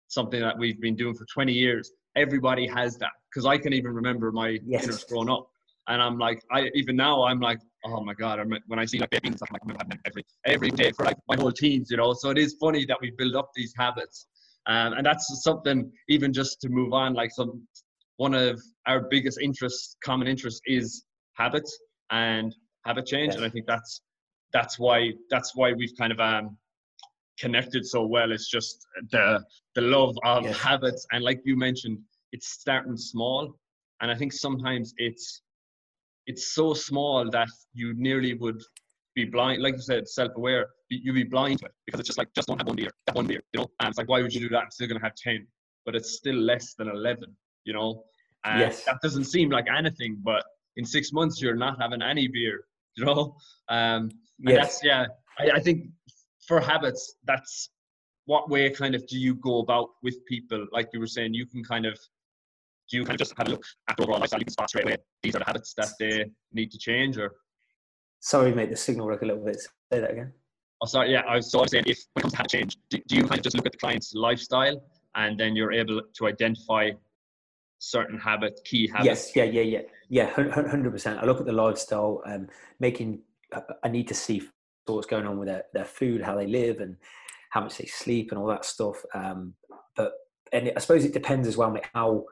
something 0.07 0.39
that 0.41 0.57
we've 0.57 0.79
been 0.81 0.95
doing 0.95 1.15
for 1.15 1.25
20 1.25 1.53
years, 1.53 1.91
everybody 2.15 2.67
has 2.67 2.97
that 2.97 3.11
because 3.29 3.45
I 3.45 3.57
can 3.57 3.73
even 3.73 3.93
remember 3.93 4.31
my 4.31 4.59
yes. 4.65 4.81
dinners 4.81 5.03
growing 5.03 5.29
up, 5.29 5.47
and 5.87 6.01
I'm 6.01 6.17
like, 6.17 6.43
I 6.51 6.69
even 6.73 6.95
now 6.95 7.23
I'm 7.23 7.39
like, 7.39 7.59
oh 7.85 8.03
my 8.03 8.13
god, 8.13 8.39
I'm, 8.39 8.51
when 8.67 8.79
I 8.79 8.85
see 8.85 8.99
like 8.99 9.11
babies, 9.11 9.39
I'm 9.41 9.53
like, 9.53 9.61
I'm 9.63 9.75
having 9.75 9.99
every 10.05 10.25
every 10.45 10.71
day 10.71 10.91
for 10.91 11.05
like 11.05 11.17
my 11.27 11.35
whole 11.35 11.51
teens, 11.51 11.91
you 11.91 11.97
know. 11.97 12.13
So 12.13 12.29
it 12.29 12.37
is 12.37 12.55
funny 12.59 12.85
that 12.85 12.97
we 12.99 13.11
build 13.11 13.35
up 13.35 13.51
these 13.55 13.73
habits, 13.77 14.27
um, 14.65 14.93
and 14.93 15.05
that's 15.05 15.43
something 15.43 15.91
even 16.09 16.33
just 16.33 16.59
to 16.61 16.69
move 16.69 16.93
on. 16.93 17.13
Like 17.13 17.31
some 17.31 17.61
one 18.17 18.33
of 18.33 18.61
our 18.87 19.01
biggest 19.01 19.39
interests, 19.41 19.95
common 20.03 20.27
interests, 20.27 20.61
is 20.65 21.05
habits 21.33 21.77
and 22.11 22.55
habit 22.85 23.05
change, 23.05 23.29
yes. 23.29 23.35
and 23.37 23.45
I 23.45 23.49
think 23.49 23.65
that's 23.67 24.01
that's 24.53 24.79
why 24.79 25.11
that's 25.29 25.55
why 25.55 25.73
we've 25.73 25.95
kind 25.97 26.11
of 26.11 26.19
um 26.19 26.57
connected 27.39 27.85
so 27.85 28.05
well. 28.05 28.31
It's 28.31 28.49
just 28.49 28.85
the 29.11 29.43
the 29.75 29.81
love 29.81 30.15
of 30.25 30.43
yes. 30.43 30.57
habits, 30.57 31.05
and 31.11 31.23
like 31.23 31.39
you 31.45 31.55
mentioned, 31.55 31.99
it's 32.31 32.49
starting 32.49 32.97
small, 32.97 33.53
and 34.01 34.11
I 34.11 34.15
think 34.15 34.33
sometimes 34.33 34.93
it's 34.97 35.41
it's 36.25 36.53
so 36.53 36.73
small 36.73 37.29
that 37.31 37.49
you 37.73 37.93
nearly 37.95 38.33
would 38.33 38.61
be 39.15 39.25
blind, 39.25 39.61
like 39.61 39.75
you 39.75 39.81
said, 39.81 40.07
self-aware. 40.07 40.67
You'd 40.89 41.13
be 41.13 41.23
blind 41.23 41.59
to 41.59 41.65
it 41.65 41.71
because 41.85 41.99
it's 41.99 42.07
just 42.07 42.17
like 42.17 42.29
just 42.35 42.47
don't 42.47 42.59
have 42.59 42.67
one 42.67 42.75
beer, 42.75 42.91
that 43.05 43.15
one 43.15 43.27
beer, 43.27 43.41
you 43.53 43.59
know. 43.59 43.67
And 43.79 43.89
it's 43.89 43.97
like, 43.97 44.09
why 44.09 44.21
would 44.21 44.33
you 44.33 44.41
do 44.41 44.49
that? 44.49 44.63
I'm 44.63 44.71
still 44.71 44.87
gonna 44.87 45.01
have 45.01 45.15
ten, 45.15 45.45
but 45.85 45.95
it's 45.95 46.13
still 46.13 46.35
less 46.35 46.75
than 46.75 46.89
eleven, 46.89 47.35
you 47.67 47.73
know. 47.73 48.03
And 48.45 48.61
yes. 48.61 48.85
that 48.85 48.97
doesn't 49.03 49.25
seem 49.25 49.49
like 49.49 49.65
anything, 49.69 50.17
but 50.23 50.43
in 50.77 50.85
six 50.85 51.11
months 51.11 51.41
you're 51.41 51.55
not 51.55 51.79
having 51.79 52.01
any 52.01 52.27
beer, 52.27 52.61
you 52.95 53.05
know. 53.05 53.35
Um, 53.69 54.09
and 54.39 54.55
yes. 54.55 54.57
that's 54.61 54.83
yeah. 54.83 55.05
I, 55.39 55.57
I 55.57 55.59
think 55.59 55.89
for 56.47 56.59
habits, 56.59 57.15
that's 57.25 57.69
what 58.25 58.49
way 58.49 58.69
kind 58.69 58.95
of 58.95 59.05
do 59.07 59.17
you 59.17 59.35
go 59.35 59.59
about 59.59 59.89
with 60.01 60.25
people? 60.25 60.65
Like 60.71 60.87
you 60.93 60.99
were 60.99 61.07
saying, 61.07 61.33
you 61.33 61.45
can 61.45 61.63
kind 61.63 61.85
of 61.85 61.99
do 62.89 62.97
you 62.97 63.03
kind 63.03 63.15
of 63.15 63.19
just 63.19 63.33
have 63.37 63.47
a 63.47 63.51
look 63.51 63.65
at 63.89 63.99
overall 63.99 64.19
lifestyle? 64.19 64.39
You 64.39 64.45
can 64.45 64.53
spot 64.53 64.69
straight 64.69 64.85
away 64.85 64.97
these 65.21 65.35
are 65.35 65.39
the 65.39 65.45
habits 65.45 65.73
that 65.75 65.89
they 65.99 66.25
need 66.53 66.71
to 66.71 66.77
change, 66.77 67.17
or 67.17 67.33
sorry, 68.21 68.53
mate, 68.53 68.69
the 68.69 68.77
signal 68.77 69.07
broke 69.07 69.23
a 69.23 69.25
little 69.25 69.43
bit. 69.43 69.59
Say 69.91 69.99
that 69.99 70.11
again. 70.11 70.31
Oh, 70.81 70.85
sorry. 70.85 71.11
Yeah, 71.11 71.21
I 71.27 71.37
was, 71.37 71.51
so 71.51 71.59
I 71.59 71.61
was 71.63 71.71
saying, 71.71 71.85
if 71.87 71.99
when 72.13 72.21
it 72.21 72.23
comes 72.23 72.33
to 72.33 72.37
habit 72.37 72.51
change, 72.51 72.77
do, 72.89 72.99
do 73.07 73.15
you 73.15 73.23
kind 73.23 73.39
of 73.39 73.43
just 73.43 73.55
look 73.55 73.65
at 73.65 73.71
the 73.71 73.77
client's 73.79 74.13
lifestyle 74.13 74.79
and 75.15 75.39
then 75.39 75.55
you're 75.55 75.73
able 75.73 76.01
to 76.17 76.27
identify 76.27 76.91
certain 77.79 78.19
habits, 78.19 78.61
key 78.65 78.87
habits? 78.87 79.31
Yes. 79.35 79.35
Yeah. 79.35 79.43
Yeah. 79.43 79.61
Yeah. 79.61 79.81
Yeah. 80.09 80.29
Hundred 80.51 80.91
percent. 80.91 81.19
I 81.19 81.25
look 81.25 81.39
at 81.39 81.45
the 81.45 81.53
lifestyle, 81.53 82.21
um, 82.25 82.47
making. 82.79 83.21
I 83.83 83.87
need 83.87 84.07
to 84.09 84.13
see 84.13 84.41
what's 84.85 85.07
going 85.07 85.25
on 85.25 85.37
with 85.37 85.47
their, 85.47 85.63
their 85.73 85.85
food, 85.85 86.21
how 86.21 86.35
they 86.35 86.47
live, 86.47 86.79
and 86.79 86.97
how 87.51 87.61
much 87.61 87.77
they 87.77 87.85
sleep, 87.85 88.31
and 88.31 88.39
all 88.39 88.47
that 88.47 88.65
stuff. 88.65 88.97
Um, 89.13 89.53
but 89.95 90.11
and 90.51 90.71
I 90.75 90.79
suppose 90.79 91.05
it 91.05 91.13
depends 91.13 91.47
as 91.47 91.57
well 91.57 91.71
like 91.71 91.89
how 91.93 92.25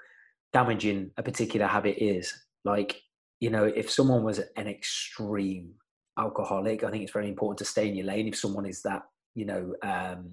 damaging 0.53 1.11
a 1.17 1.23
particular 1.23 1.67
habit 1.67 1.97
is. 2.03 2.33
Like 2.63 3.01
you 3.39 3.49
know, 3.49 3.65
if 3.65 3.91
someone 3.91 4.23
was 4.23 4.39
an 4.55 4.67
extreme 4.67 5.73
alcoholic, 6.17 6.83
I 6.83 6.91
think 6.91 7.03
it's 7.03 7.11
very 7.11 7.27
important 7.27 7.57
to 7.59 7.65
stay 7.65 7.87
in 7.87 7.95
your 7.95 8.07
lane. 8.07 8.27
If 8.27 8.37
someone 8.37 8.65
is 8.65 8.81
that 8.83 9.03
you 9.35 9.45
know 9.45 9.75
um, 9.83 10.31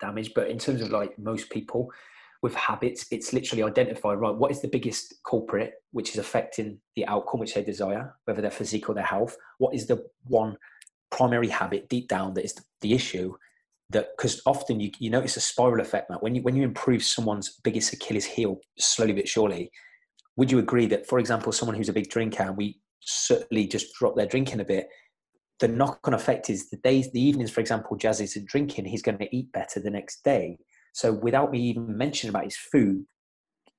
damaged, 0.00 0.32
but 0.34 0.50
in 0.50 0.58
terms 0.58 0.82
of 0.82 0.90
like 0.90 1.18
most 1.18 1.50
people 1.50 1.90
with 2.42 2.54
habits, 2.56 3.06
it's 3.12 3.32
literally 3.32 3.62
identify 3.62 4.12
right 4.12 4.34
what 4.34 4.50
is 4.50 4.60
the 4.60 4.68
biggest 4.68 5.14
culprit 5.24 5.74
which 5.92 6.10
is 6.10 6.18
affecting 6.18 6.78
the 6.96 7.06
outcome 7.06 7.38
which 7.40 7.54
they 7.54 7.62
desire, 7.62 8.14
whether 8.24 8.42
their 8.42 8.50
physique 8.50 8.88
or 8.88 8.94
their 8.94 9.04
health. 9.04 9.36
What 9.58 9.74
is 9.74 9.86
the 9.86 10.04
one 10.24 10.56
primary 11.12 11.48
habit 11.48 11.88
deep 11.88 12.08
down 12.08 12.34
that 12.34 12.44
is 12.44 12.54
the 12.80 12.94
issue 12.94 13.34
that 13.90 14.08
because 14.16 14.40
often 14.46 14.80
you, 14.80 14.90
you 14.98 15.10
notice 15.10 15.36
a 15.36 15.40
spiral 15.40 15.80
effect 15.80 16.10
Matt. 16.10 16.22
when 16.22 16.34
you 16.34 16.42
when 16.42 16.56
you 16.56 16.64
improve 16.64 17.04
someone's 17.04 17.60
biggest 17.62 17.92
achilles 17.92 18.24
heel 18.24 18.58
slowly 18.78 19.12
but 19.12 19.28
surely 19.28 19.70
would 20.36 20.50
you 20.50 20.58
agree 20.58 20.86
that 20.86 21.06
for 21.06 21.18
example 21.18 21.52
someone 21.52 21.76
who's 21.76 21.90
a 21.90 21.92
big 21.92 22.08
drinker 22.08 22.44
and 22.44 22.56
we 22.56 22.80
certainly 23.00 23.66
just 23.66 23.92
drop 23.94 24.16
their 24.16 24.26
drinking 24.26 24.60
a 24.60 24.64
bit 24.64 24.88
the 25.60 25.68
knock-on 25.68 26.14
effect 26.14 26.48
is 26.48 26.70
the 26.70 26.78
days 26.78 27.12
the 27.12 27.20
evenings 27.20 27.50
for 27.50 27.60
example 27.60 27.94
jazz 27.96 28.20
isn't 28.20 28.48
drinking 28.48 28.86
he's 28.86 29.02
going 29.02 29.18
to 29.18 29.36
eat 29.36 29.52
better 29.52 29.78
the 29.78 29.90
next 29.90 30.24
day 30.24 30.56
so 30.92 31.12
without 31.12 31.50
me 31.50 31.58
even 31.60 31.96
mentioning 31.96 32.30
about 32.30 32.44
his 32.44 32.56
food 32.56 33.04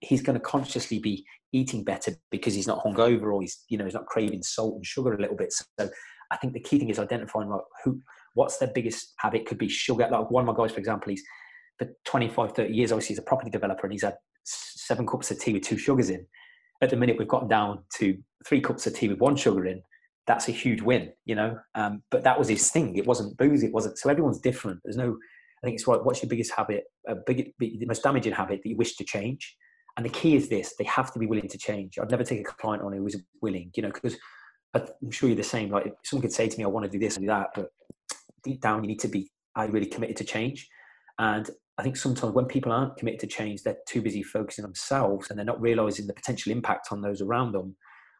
he's 0.03 0.21
going 0.21 0.37
to 0.37 0.43
consciously 0.43 0.99
be 0.99 1.25
eating 1.53 1.83
better 1.83 2.11
because 2.31 2.53
he's 2.53 2.67
not 2.67 2.83
hungover 2.83 3.33
or 3.33 3.41
he's 3.41 3.63
you 3.69 3.77
know 3.77 3.85
he's 3.85 3.93
not 3.93 4.05
craving 4.05 4.43
salt 4.43 4.75
and 4.75 4.85
sugar 4.85 5.13
a 5.13 5.21
little 5.21 5.35
bit. 5.35 5.53
So 5.53 5.89
I 6.31 6.37
think 6.37 6.53
the 6.53 6.59
key 6.59 6.79
thing 6.79 6.89
is 6.89 6.99
identifying 6.99 7.49
like 7.49 7.61
who 7.83 8.01
what's 8.33 8.57
their 8.57 8.71
biggest 8.73 9.13
habit 9.17 9.45
could 9.45 9.57
be 9.57 9.69
sugar. 9.69 10.07
Like 10.11 10.29
one 10.31 10.47
of 10.47 10.55
my 10.55 10.61
guys, 10.61 10.73
for 10.73 10.79
example, 10.79 11.11
he's 11.11 11.23
for 11.77 11.87
25, 12.05 12.53
30 12.53 12.73
years, 12.73 12.91
obviously 12.91 13.13
he's 13.13 13.19
a 13.19 13.23
property 13.23 13.49
developer 13.49 13.85
and 13.85 13.93
he's 13.93 14.03
had 14.03 14.15
seven 14.43 15.07
cups 15.07 15.31
of 15.31 15.39
tea 15.39 15.53
with 15.53 15.63
two 15.63 15.77
sugars 15.77 16.09
in. 16.09 16.25
At 16.81 16.89
the 16.89 16.97
minute, 16.97 17.17
we've 17.17 17.27
gotten 17.27 17.47
down 17.47 17.83
to 17.97 18.17
three 18.45 18.61
cups 18.61 18.85
of 18.87 18.95
tea 18.95 19.07
with 19.07 19.19
one 19.19 19.35
sugar 19.35 19.65
in. 19.65 19.81
That's 20.25 20.47
a 20.49 20.51
huge 20.51 20.81
win, 20.81 21.11
you 21.25 21.35
know. 21.35 21.57
Um, 21.75 22.03
but 22.11 22.23
that 22.23 22.37
was 22.37 22.49
his 22.49 22.69
thing. 22.71 22.95
It 22.95 23.05
wasn't 23.05 23.37
booze. 23.37 23.63
It 23.63 23.73
wasn't. 23.73 23.97
So 23.97 24.09
everyone's 24.09 24.39
different. 24.39 24.79
There's 24.83 24.97
no. 24.97 25.17
I 25.63 25.67
think 25.67 25.75
it's 25.75 25.87
right. 25.87 26.03
What's 26.03 26.21
your 26.21 26.29
biggest 26.29 26.51
habit? 26.51 26.83
A 27.07 27.15
big, 27.15 27.53
the 27.57 27.85
most 27.85 28.03
damaging 28.03 28.33
habit 28.33 28.59
that 28.63 28.69
you 28.69 28.75
wish 28.75 28.95
to 28.97 29.05
change? 29.05 29.55
And 29.95 30.05
the 30.05 30.09
key 30.09 30.35
is 30.35 30.49
this: 30.49 30.75
they 30.77 30.83
have 30.83 31.13
to 31.13 31.19
be 31.19 31.25
willing 31.25 31.47
to 31.47 31.57
change. 31.57 31.97
I'd 31.97 32.11
never 32.11 32.23
take 32.23 32.41
a 32.41 32.43
client 32.43 32.83
on 32.83 32.93
who 32.93 33.07
isn't 33.07 33.23
willing, 33.41 33.71
you 33.75 33.83
know, 33.83 33.91
because 33.91 34.17
I'm 34.73 35.11
sure 35.11 35.29
you're 35.29 35.37
the 35.37 35.43
same. 35.43 35.69
Like 35.69 35.85
if 35.85 35.93
someone 36.03 36.23
could 36.23 36.33
say 36.33 36.49
to 36.49 36.57
me, 36.57 36.65
"I 36.65 36.67
want 36.67 36.85
to 36.85 36.91
do 36.91 36.99
this 36.99 37.15
and 37.15 37.23
do 37.23 37.27
that," 37.27 37.49
but 37.55 37.69
deep 38.43 38.59
down, 38.61 38.83
you 38.83 38.87
need 38.87 38.99
to 38.99 39.07
be 39.07 39.31
I 39.55 39.65
really 39.65 39.85
committed 39.85 40.17
to 40.17 40.23
change. 40.25 40.67
And 41.19 41.49
I 41.77 41.83
think 41.83 41.95
sometimes 41.95 42.33
when 42.33 42.45
people 42.45 42.71
aren't 42.71 42.97
committed 42.97 43.19
to 43.21 43.27
change, 43.27 43.63
they're 43.63 43.77
too 43.87 44.01
busy 44.01 44.23
focusing 44.23 44.65
on 44.65 44.71
themselves 44.71 45.29
and 45.29 45.37
they're 45.37 45.45
not 45.45 45.61
realizing 45.61 46.07
the 46.07 46.13
potential 46.13 46.51
impact 46.51 46.87
on 46.91 47.01
those 47.01 47.21
around 47.21 47.53
them, 47.53 47.75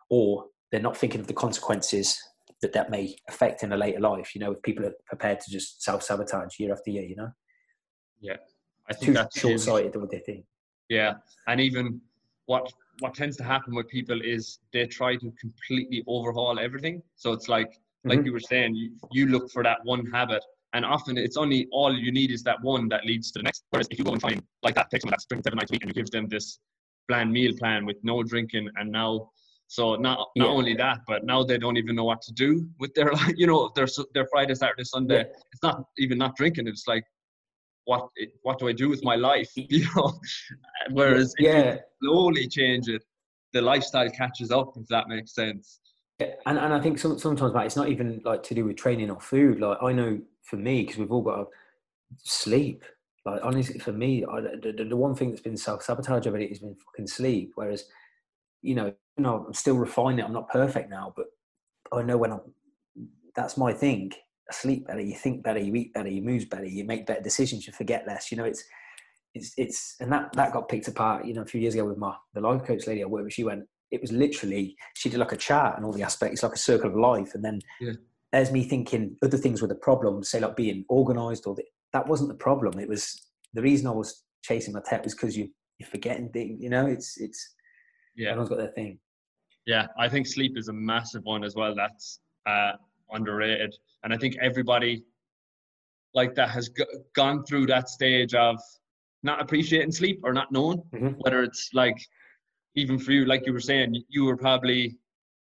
or 0.10 0.46
they're 0.72 0.80
not 0.80 0.96
thinking 0.96 1.22
of 1.22 1.28
the 1.28 1.34
consequences 1.34 2.18
that 2.64 2.74
that 2.74 2.90
may 2.90 3.16
affect 3.30 3.62
in 3.62 3.74
a 3.74 3.78
later 3.78 4.00
life. 4.00 4.34
You 4.34 4.42
know, 4.42 4.54
if 4.54 4.62
people 4.64 4.86
are 4.86 4.94
prepared 5.06 5.40
to 5.42 5.52
just 5.52 5.84
self 5.84 6.02
sabotage 6.02 6.60
year 6.60 6.74
after 6.74 6.90
year, 6.90 7.04
you 7.04 7.16
know. 7.16 7.30
Yeah, 8.20 8.38
I 8.90 8.94
think 8.94 9.08
too 9.08 9.14
that's 9.14 9.40
short 9.40 9.60
sighted 9.60 9.96
what 9.96 10.10
they 10.10 10.20
think. 10.20 10.46
Yeah, 10.90 11.14
and 11.48 11.62
even 11.62 12.02
what 12.48 12.72
what 13.00 13.14
tends 13.14 13.38
to 13.38 13.44
happen 13.44 13.76
with 13.76 13.88
people 13.90 14.20
is 14.22 14.60
they 14.72 14.88
try 14.88 15.16
to 15.18 15.32
completely 15.40 16.04
overhaul 16.08 16.60
everything. 16.60 17.04
So 17.16 17.34
it's 17.34 17.50
like 17.50 17.80
like 18.06 18.20
mm-hmm. 18.20 18.26
you 18.26 18.34
were 18.34 18.40
saying, 18.40 18.76
you, 18.76 18.92
you 19.12 19.28
look 19.28 19.52
for 19.52 19.64
that 19.64 19.78
one 19.84 20.06
habit, 20.08 20.44
and 20.74 20.86
often 20.86 21.18
it's 21.18 21.38
only 21.38 21.68
all 21.72 21.94
you 21.94 22.12
need 22.12 22.32
is 22.32 22.44
that 22.44 22.62
one 22.62 22.88
that 22.90 23.06
leads 23.06 23.32
to 23.32 23.40
the 23.40 23.44
next. 23.44 23.64
Whereas 23.70 23.88
if 23.92 24.00
you 24.00 24.06
go 24.06 24.14
and 24.14 24.22
find 24.22 24.42
like 24.64 24.76
that, 24.76 24.90
take 24.90 25.02
someone 25.02 25.12
that's 25.12 25.26
drinking 25.26 25.44
seven 25.44 25.58
nights 25.58 25.72
a 25.72 25.74
week 25.74 25.84
and 25.84 25.90
you 25.90 26.02
give 26.02 26.12
them 26.12 26.28
this 26.28 26.60
bland 27.10 27.32
meal 27.32 27.54
plan 27.58 27.86
with 27.86 27.98
no 28.04 28.24
drinking, 28.24 28.70
and 28.78 28.90
now 28.92 29.32
so 29.74 29.96
not 29.96 30.30
not 30.36 30.50
yeah. 30.50 30.54
only 30.54 30.76
that, 30.76 31.00
but 31.08 31.26
now 31.26 31.44
they 31.44 31.58
don't 31.58 31.78
even 31.78 31.96
know 31.96 32.04
what 32.04 32.22
to 32.22 32.32
do 32.32 32.70
with 32.80 32.94
their 32.94 33.12
like 33.22 33.40
you 33.40 33.48
know 33.48 33.72
their 33.76 33.88
their 34.14 34.28
Friday, 34.28 34.54
Saturday, 34.54 34.84
Sunday. 34.84 35.22
Yeah. 35.22 35.42
It's 35.52 35.64
not 35.64 35.86
even 35.98 36.20
not 36.20 36.36
drinking. 36.36 36.68
It's 36.68 36.88
like 36.88 37.04
what 37.86 38.08
what 38.44 38.60
do 38.60 38.68
I 38.68 38.74
do 38.74 38.88
with 38.88 39.04
my 39.04 39.16
life? 39.16 39.50
You 39.56 39.88
know. 39.96 40.14
Whereas 40.92 41.34
yeah. 41.40 41.78
slowly 42.04 42.48
change 42.48 42.88
it, 42.88 43.04
the 43.54 43.64
lifestyle 43.64 44.12
catches 44.12 44.52
up. 44.52 44.74
If 44.78 44.88
that 44.90 45.08
makes 45.08 45.34
sense. 45.34 45.80
And 46.20 46.60
and 46.60 46.72
I 46.72 46.80
think 46.80 47.00
some, 47.00 47.18
sometimes, 47.18 47.56
Matt, 47.56 47.66
it's 47.66 47.76
not 47.76 47.90
even 47.90 48.22
like 48.24 48.44
to 48.44 48.54
do 48.54 48.66
with 48.66 48.78
training 48.78 49.10
or 49.10 49.20
food. 49.20 49.60
Like 49.60 49.80
I 49.82 49.92
know 49.92 50.22
for 50.44 50.58
me, 50.58 50.84
because 50.84 51.00
we've 51.00 51.12
all 51.12 51.24
got 51.24 51.38
to 51.38 51.46
sleep. 52.22 52.84
Like 53.26 53.42
honestly, 53.42 53.80
for 53.80 53.92
me, 53.92 54.24
I, 54.24 54.42
the, 54.42 54.86
the 54.88 54.96
one 54.96 55.16
thing 55.16 55.32
that's 55.32 55.42
been 55.42 55.58
self 55.58 55.82
sabotage 55.82 56.28
of 56.28 56.36
it 56.36 56.50
has 56.50 56.60
been 56.60 56.76
fucking 56.76 57.08
sleep. 57.08 57.54
Whereas, 57.56 57.86
you 58.62 58.76
know, 58.76 58.94
you 59.18 59.24
know, 59.24 59.46
I'm 59.48 59.54
still 59.54 59.76
refining 59.76 60.20
it. 60.20 60.26
I'm 60.26 60.34
not 60.34 60.50
perfect 60.50 60.90
now, 60.90 61.14
but 61.16 61.26
I 61.92 62.02
know 62.02 62.18
when 62.18 62.32
I'm. 62.32 62.42
That's 63.36 63.58
my 63.58 63.74
thing. 63.74 64.12
I 64.50 64.54
sleep 64.54 64.88
better, 64.88 65.02
you 65.02 65.16
think 65.16 65.44
better, 65.44 65.60
you 65.60 65.74
eat 65.76 65.94
better, 65.94 66.10
you 66.10 66.22
move 66.22 66.50
better, 66.50 66.66
you 66.66 66.84
make 66.84 67.06
better 67.06 67.22
decisions, 67.22 67.66
you 67.66 67.74
forget 67.74 68.06
less. 68.06 68.32
You 68.32 68.38
know, 68.38 68.44
it's 68.44 68.64
it's 69.34 69.54
it's 69.58 69.96
and 70.00 70.12
that 70.12 70.34
that 70.34 70.54
got 70.54 70.70
picked 70.70 70.88
apart. 70.88 71.26
You 71.26 71.34
know, 71.34 71.42
a 71.42 71.46
few 71.46 71.62
years 71.62 71.74
ago 71.74 71.86
with 71.86 71.98
my 71.98 72.14
the 72.34 72.42
life 72.42 72.64
coach 72.64 72.88
lady 72.88 73.04
I 73.04 73.08
worked 73.08 73.26
with, 73.26 73.34
she 73.34 73.44
went, 73.44 73.64
it 73.92 74.02
was 74.02 74.12
literally 74.12 74.76
she 74.96 75.10
did 75.10 75.20
like 75.20 75.32
a 75.32 75.38
chart 75.38 75.78
and 75.78 75.86
all 75.86 75.94
the 75.94 76.04
aspects, 76.04 76.44
like 76.44 76.54
a 76.54 76.58
circle 76.58 76.90
of 76.90 76.96
life, 76.96 77.34
and 77.36 77.44
then 77.44 77.60
yeah. 77.80 77.94
there's 78.32 78.52
me 78.52 78.64
thinking 78.64 79.16
other 79.24 79.38
things 79.38 79.62
were 79.62 79.68
the 79.68 79.76
problem, 79.76 80.24
say 80.24 80.40
like 80.40 80.56
being 80.56 80.86
organised 80.90 81.48
or 81.48 81.56
the, 81.56 81.64
that 81.94 82.08
wasn't 82.08 82.30
the 82.30 82.36
problem. 82.36 82.80
It 82.80 82.90
was 82.90 83.30
the 83.54 83.62
reason 83.62 83.88
I 83.88 83.92
was 83.92 84.24
chasing 84.44 84.74
my 84.74 84.82
tech 84.86 85.04
was 85.04 85.14
because 85.14 85.38
you 85.38 85.50
you're 85.80 85.90
forgetting 85.90 86.30
things. 86.30 86.62
You 86.62 86.70
know, 86.70 86.86
it's 86.86 87.18
it's 87.18 87.56
yeah, 88.16 88.30
everyone's 88.30 88.50
got 88.50 88.58
their 88.58 88.72
thing. 88.72 89.00
Yeah, 89.66 89.88
I 89.98 90.10
think 90.10 90.28
sleep 90.28 90.58
is 90.58 90.68
a 90.68 90.74
massive 90.74 91.24
one 91.24 91.44
as 91.44 91.56
well. 91.56 91.74
That's 91.76 92.20
uh, 92.46 92.74
underrated, 93.12 93.76
and 94.04 94.14
I 94.14 94.18
think 94.18 94.36
everybody 94.42 95.04
like 96.14 96.36
that 96.36 96.50
has 96.50 96.70
g- 96.70 96.84
gone 97.16 97.44
through 97.46 97.66
that 97.68 97.90
stage 97.90 98.34
of 98.36 98.60
not 99.24 99.42
appreciating 99.42 99.92
sleep 99.92 100.20
or 100.24 100.34
not 100.34 100.52
knowing 100.52 100.84
mm-hmm. 100.94 101.08
whether 101.20 101.42
it's 101.42 101.70
like 101.74 101.98
even 102.76 103.00
for 103.00 103.12
you, 103.12 103.26
like 103.26 103.46
you 103.46 103.54
were 103.54 103.60
saying, 103.60 104.04
you 104.10 104.26
were 104.26 104.38
probably 104.38 104.98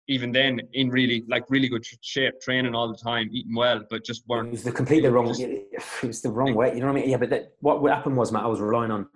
even 0.07 0.31
then 0.31 0.61
in 0.73 0.89
really 0.89 1.25
like 1.27 1.43
really 1.49 1.67
good 1.67 1.85
shape, 2.01 2.39
training 2.41 2.73
all 2.73 2.87
the 2.87 2.97
time, 2.97 3.29
eating 3.31 3.55
well, 3.55 3.83
but 3.89 4.05
just 4.05 4.23
weren't. 4.27 4.47
It 4.47 4.51
was 4.51 4.63
the 4.63 4.71
completely 4.71 5.09
wrong. 5.09 5.35
It 5.39 6.07
was 6.07 6.21
the 6.21 6.31
wrong 6.31 6.53
way. 6.53 6.73
You 6.73 6.79
know 6.79 6.87
what 6.87 6.97
I 6.97 7.01
mean? 7.01 7.09
Yeah, 7.09 7.17
but 7.17 7.29
that, 7.31 7.53
what 7.59 7.81
what 7.81 7.93
happened 7.93 8.15
was, 8.15 8.31
Matt, 8.31 8.43
I 8.43 8.47
was 8.47 8.61
relying 8.61 8.91
on, 8.91 9.07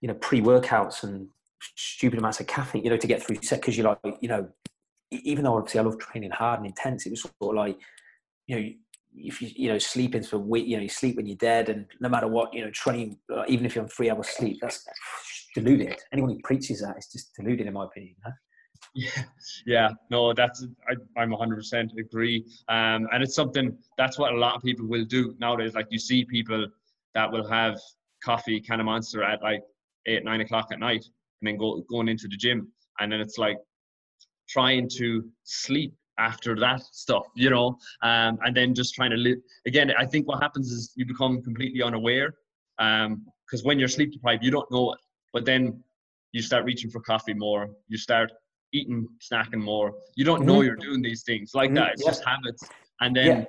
you 0.00 0.08
know, 0.08 0.14
pre-workouts 0.14 1.04
and 1.04 1.28
stupid 1.76 2.18
amounts 2.18 2.40
of 2.40 2.46
caffeine, 2.46 2.84
you 2.84 2.90
know, 2.90 2.96
to 2.96 3.06
get 3.06 3.22
through 3.22 3.36
set 3.42 3.60
because 3.60 3.76
you're 3.76 3.86
like, 4.02 4.16
you 4.20 4.28
know, 4.28 4.48
even 5.10 5.44
though 5.44 5.56
obviously 5.56 5.80
I 5.80 5.82
love 5.84 5.98
training 5.98 6.30
hard 6.30 6.60
and 6.60 6.66
intense, 6.66 7.06
it 7.06 7.10
was 7.10 7.22
sort 7.22 7.34
of 7.40 7.54
like, 7.54 7.78
you 8.46 8.56
know, 8.56 8.68
if 9.16 9.40
you 9.40 9.48
you 9.54 9.68
know 9.68 9.78
sleeping 9.78 10.22
for 10.22 10.38
week, 10.38 10.66
you 10.66 10.76
know, 10.76 10.82
you 10.82 10.88
sleep 10.88 11.16
when 11.16 11.26
you're 11.26 11.36
dead, 11.36 11.68
and 11.68 11.86
no 12.00 12.08
matter 12.08 12.26
what, 12.26 12.52
you 12.52 12.64
know, 12.64 12.70
train, 12.70 13.16
uh, 13.34 13.44
even 13.48 13.64
if 13.64 13.74
you're 13.74 13.84
on 13.84 13.88
three 13.88 14.10
hours 14.10 14.28
sleep, 14.28 14.58
that's 14.60 14.84
deluded. 15.54 15.96
Anyone 16.12 16.30
who 16.32 16.40
preaches 16.42 16.80
that 16.80 16.98
is 16.98 17.06
just 17.06 17.34
deluded, 17.36 17.66
in 17.66 17.72
my 17.72 17.84
opinion. 17.84 18.16
Huh? 18.24 18.32
Yeah, 18.94 19.22
yeah, 19.66 19.88
no, 20.10 20.32
that's 20.32 20.66
I, 20.88 21.20
I'm 21.20 21.30
100% 21.30 21.98
agree, 21.98 22.44
um, 22.68 23.08
and 23.12 23.22
it's 23.22 23.34
something 23.34 23.76
that's 23.96 24.18
what 24.18 24.32
a 24.32 24.36
lot 24.36 24.56
of 24.56 24.62
people 24.62 24.86
will 24.86 25.04
do 25.04 25.34
nowadays. 25.38 25.74
Like 25.74 25.86
you 25.90 25.98
see 25.98 26.24
people 26.24 26.66
that 27.14 27.30
will 27.30 27.46
have 27.48 27.78
coffee, 28.22 28.60
can 28.60 28.80
of 28.80 28.86
monster 28.86 29.22
at 29.22 29.42
like 29.42 29.62
eight, 30.06 30.24
nine 30.24 30.40
o'clock 30.40 30.68
at 30.72 30.80
night, 30.80 31.04
and 31.44 31.52
then 31.52 31.58
go 31.58 31.84
going 31.90 32.08
into 32.08 32.26
the 32.28 32.36
gym, 32.36 32.68
and 33.00 33.12
then 33.12 33.20
it's 33.20 33.38
like 33.38 33.58
trying 34.48 34.88
to 34.88 35.22
sleep 35.42 35.94
after 36.18 36.54
that 36.58 36.80
stuff, 36.80 37.26
you 37.34 37.50
know, 37.50 37.76
um, 38.02 38.38
and 38.44 38.56
then 38.56 38.74
just 38.74 38.94
trying 38.94 39.10
to 39.10 39.16
live. 39.16 39.38
Again, 39.66 39.92
I 39.98 40.06
think 40.06 40.26
what 40.28 40.42
happens 40.42 40.70
is 40.70 40.92
you 40.96 41.04
become 41.04 41.42
completely 41.42 41.82
unaware, 41.82 42.34
because 42.78 43.60
um, 43.60 43.66
when 43.66 43.78
you're 43.78 43.88
sleep 43.88 44.12
deprived, 44.12 44.44
you 44.44 44.50
don't 44.50 44.70
know 44.70 44.92
it. 44.92 45.00
But 45.32 45.44
then 45.44 45.82
you 46.32 46.40
start 46.40 46.64
reaching 46.64 46.90
for 46.90 47.00
coffee 47.00 47.34
more. 47.34 47.70
You 47.88 47.98
start 47.98 48.32
eating, 48.72 49.06
snacking 49.20 49.62
more. 49.62 49.92
You 50.14 50.24
don't 50.24 50.44
know 50.44 50.54
mm-hmm. 50.54 50.66
you're 50.66 50.76
doing 50.76 51.02
these 51.02 51.22
things 51.24 51.52
like 51.54 51.70
mm-hmm. 51.70 51.76
that. 51.76 51.92
It's 51.94 52.04
just 52.04 52.24
habits. 52.24 52.62
And 53.00 53.14
then, 53.16 53.26
yeah. 53.26 53.44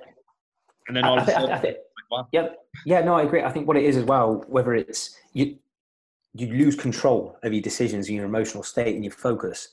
and 0.88 0.96
then 0.96 1.04
all 1.04 1.18
I, 1.18 1.22
of 1.22 1.28
a 1.28 1.30
sudden, 1.30 1.50
like, 1.50 1.78
wow. 2.10 2.28
yeah, 2.32 2.48
yeah, 2.84 3.00
no, 3.00 3.14
I 3.14 3.22
agree. 3.22 3.42
I 3.42 3.50
think 3.50 3.68
what 3.68 3.76
it 3.76 3.84
is 3.84 3.96
as 3.96 4.04
well, 4.04 4.44
whether 4.48 4.74
it's 4.74 5.16
you, 5.32 5.56
you 6.38 6.52
lose 6.52 6.76
control 6.76 7.38
of 7.42 7.52
your 7.52 7.62
decisions 7.62 8.08
and 8.08 8.16
your 8.16 8.26
emotional 8.26 8.62
state 8.62 8.94
and 8.94 9.04
your 9.04 9.12
focus, 9.12 9.68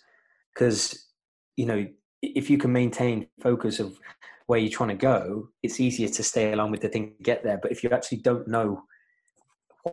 because 0.54 1.08
you 1.56 1.65
know 1.65 1.86
if 2.21 2.49
you 2.49 2.58
can 2.58 2.71
maintain 2.71 3.28
focus 3.41 3.80
of 3.80 3.99
where 4.47 4.60
you're 4.60 4.71
trying 4.71 4.89
to 4.89 4.95
go, 4.95 5.49
it's 5.62 5.80
easier 5.80 6.10
to 6.10 6.23
stay 6.23 6.52
along 6.54 6.71
with 6.71 6.82
the 6.82 6.89
thing 6.89 7.13
to 7.17 7.23
get 7.23 7.43
there. 7.43 7.60
But 7.62 7.71
if 7.71 7.84
you 7.84 7.89
actually 7.91 8.19
don't 8.19 8.47
know 8.47 8.84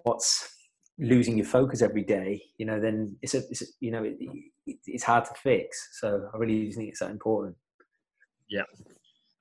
what's 0.02 0.56
losing 0.98 1.36
your 1.36 1.46
focus 1.46 1.82
every 1.82 2.04
day, 2.04 2.42
you 2.58 2.66
know, 2.66 2.80
then 2.80 3.16
it's 3.22 3.34
a, 3.34 3.38
it's 3.38 3.62
a 3.62 3.66
you 3.80 3.90
know, 3.90 4.04
it, 4.04 4.16
it, 4.66 4.76
it's 4.86 5.04
hard 5.04 5.24
to 5.24 5.34
fix. 5.34 5.98
So 6.00 6.28
I 6.32 6.36
really 6.36 6.70
think 6.72 6.90
it's 6.90 7.00
that 7.00 7.10
important. 7.10 7.56
Yeah, 8.48 8.62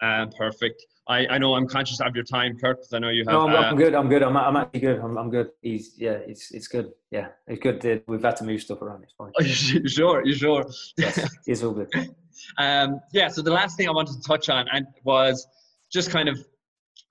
um, 0.02 0.30
perfect. 0.38 0.82
I, 1.10 1.26
I 1.26 1.38
know 1.40 1.56
I'm 1.56 1.68
conscious 1.68 2.00
of 2.02 2.16
your 2.16 2.24
time, 2.24 2.56
Kirk, 2.60 2.78
because 2.78 2.94
I 2.94 3.00
know 3.00 3.10
you 3.10 3.24
have. 3.26 3.34
No, 3.34 3.48
I'm, 3.48 3.56
uh, 3.56 3.68
I'm, 3.68 3.76
good. 3.76 3.96
I'm 3.96 4.10
good. 4.10 4.22
I'm, 4.22 4.38
I'm 4.38 4.56
actually 4.56 4.82
good. 4.82 5.00
I'm, 5.00 5.18
I'm 5.18 5.32
good. 5.32 5.50
He's 5.64 5.96
yeah. 5.98 6.20
It's 6.28 6.52
it's 6.52 6.68
good. 6.68 6.92
Yeah, 7.10 7.30
it's 7.48 7.60
good. 7.60 8.04
We've 8.08 8.22
had 8.22 8.36
to 8.38 8.44
move 8.44 8.62
stuff 8.62 8.84
around. 8.84 9.04
It's 9.04 9.14
fine. 9.14 9.32
You 9.40 9.88
sure? 9.90 10.24
You 10.24 10.36
sure? 10.36 10.70
Yes, 10.98 11.28
it's 11.48 11.64
all 11.64 11.72
good. 11.72 11.90
um, 12.60 13.02
yeah. 13.12 13.28
So 13.28 13.42
the 13.42 13.52
last 13.52 13.76
thing 13.76 13.88
I 13.88 13.92
wanted 13.92 14.22
to 14.22 14.22
touch 14.22 14.50
on 14.50 14.68
and 14.72 14.86
was 15.04 15.48
just 15.92 16.12
kind 16.12 16.30
of 16.30 16.38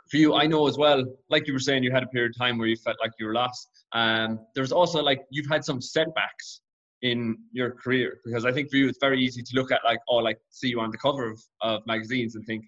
for 0.09 0.17
you. 0.17 0.35
I 0.35 0.47
know 0.47 0.69
as 0.69 0.79
well, 0.79 1.05
like 1.29 1.49
you 1.49 1.53
were 1.53 1.59
saying, 1.59 1.83
you 1.83 1.91
had 1.91 2.05
a 2.05 2.09
period 2.09 2.31
of 2.31 2.39
time 2.39 2.57
where 2.57 2.69
you 2.69 2.77
felt 2.77 2.99
like 3.03 3.11
you 3.19 3.27
were 3.27 3.35
lost. 3.35 3.69
Um, 3.95 4.39
there's 4.55 4.71
also 4.71 5.03
like 5.03 5.23
you've 5.31 5.51
had 5.51 5.65
some 5.65 5.81
setbacks 5.81 6.61
in 7.03 7.37
your 7.51 7.73
career 7.73 8.19
because 8.25 8.45
I 8.45 8.53
think 8.53 8.71
for 8.71 8.77
you 8.77 8.89
it's 8.89 8.99
very 9.01 9.21
easy 9.21 9.43
to 9.43 9.51
look 9.55 9.71
at 9.71 9.81
like 9.85 10.01
oh 10.09 10.17
like 10.17 10.39
see 10.51 10.69
you 10.69 10.81
on 10.81 10.91
the 10.91 10.99
cover 10.99 11.31
of, 11.31 11.41
of 11.61 11.87
magazines 11.87 12.35
and 12.35 12.45
think 12.45 12.65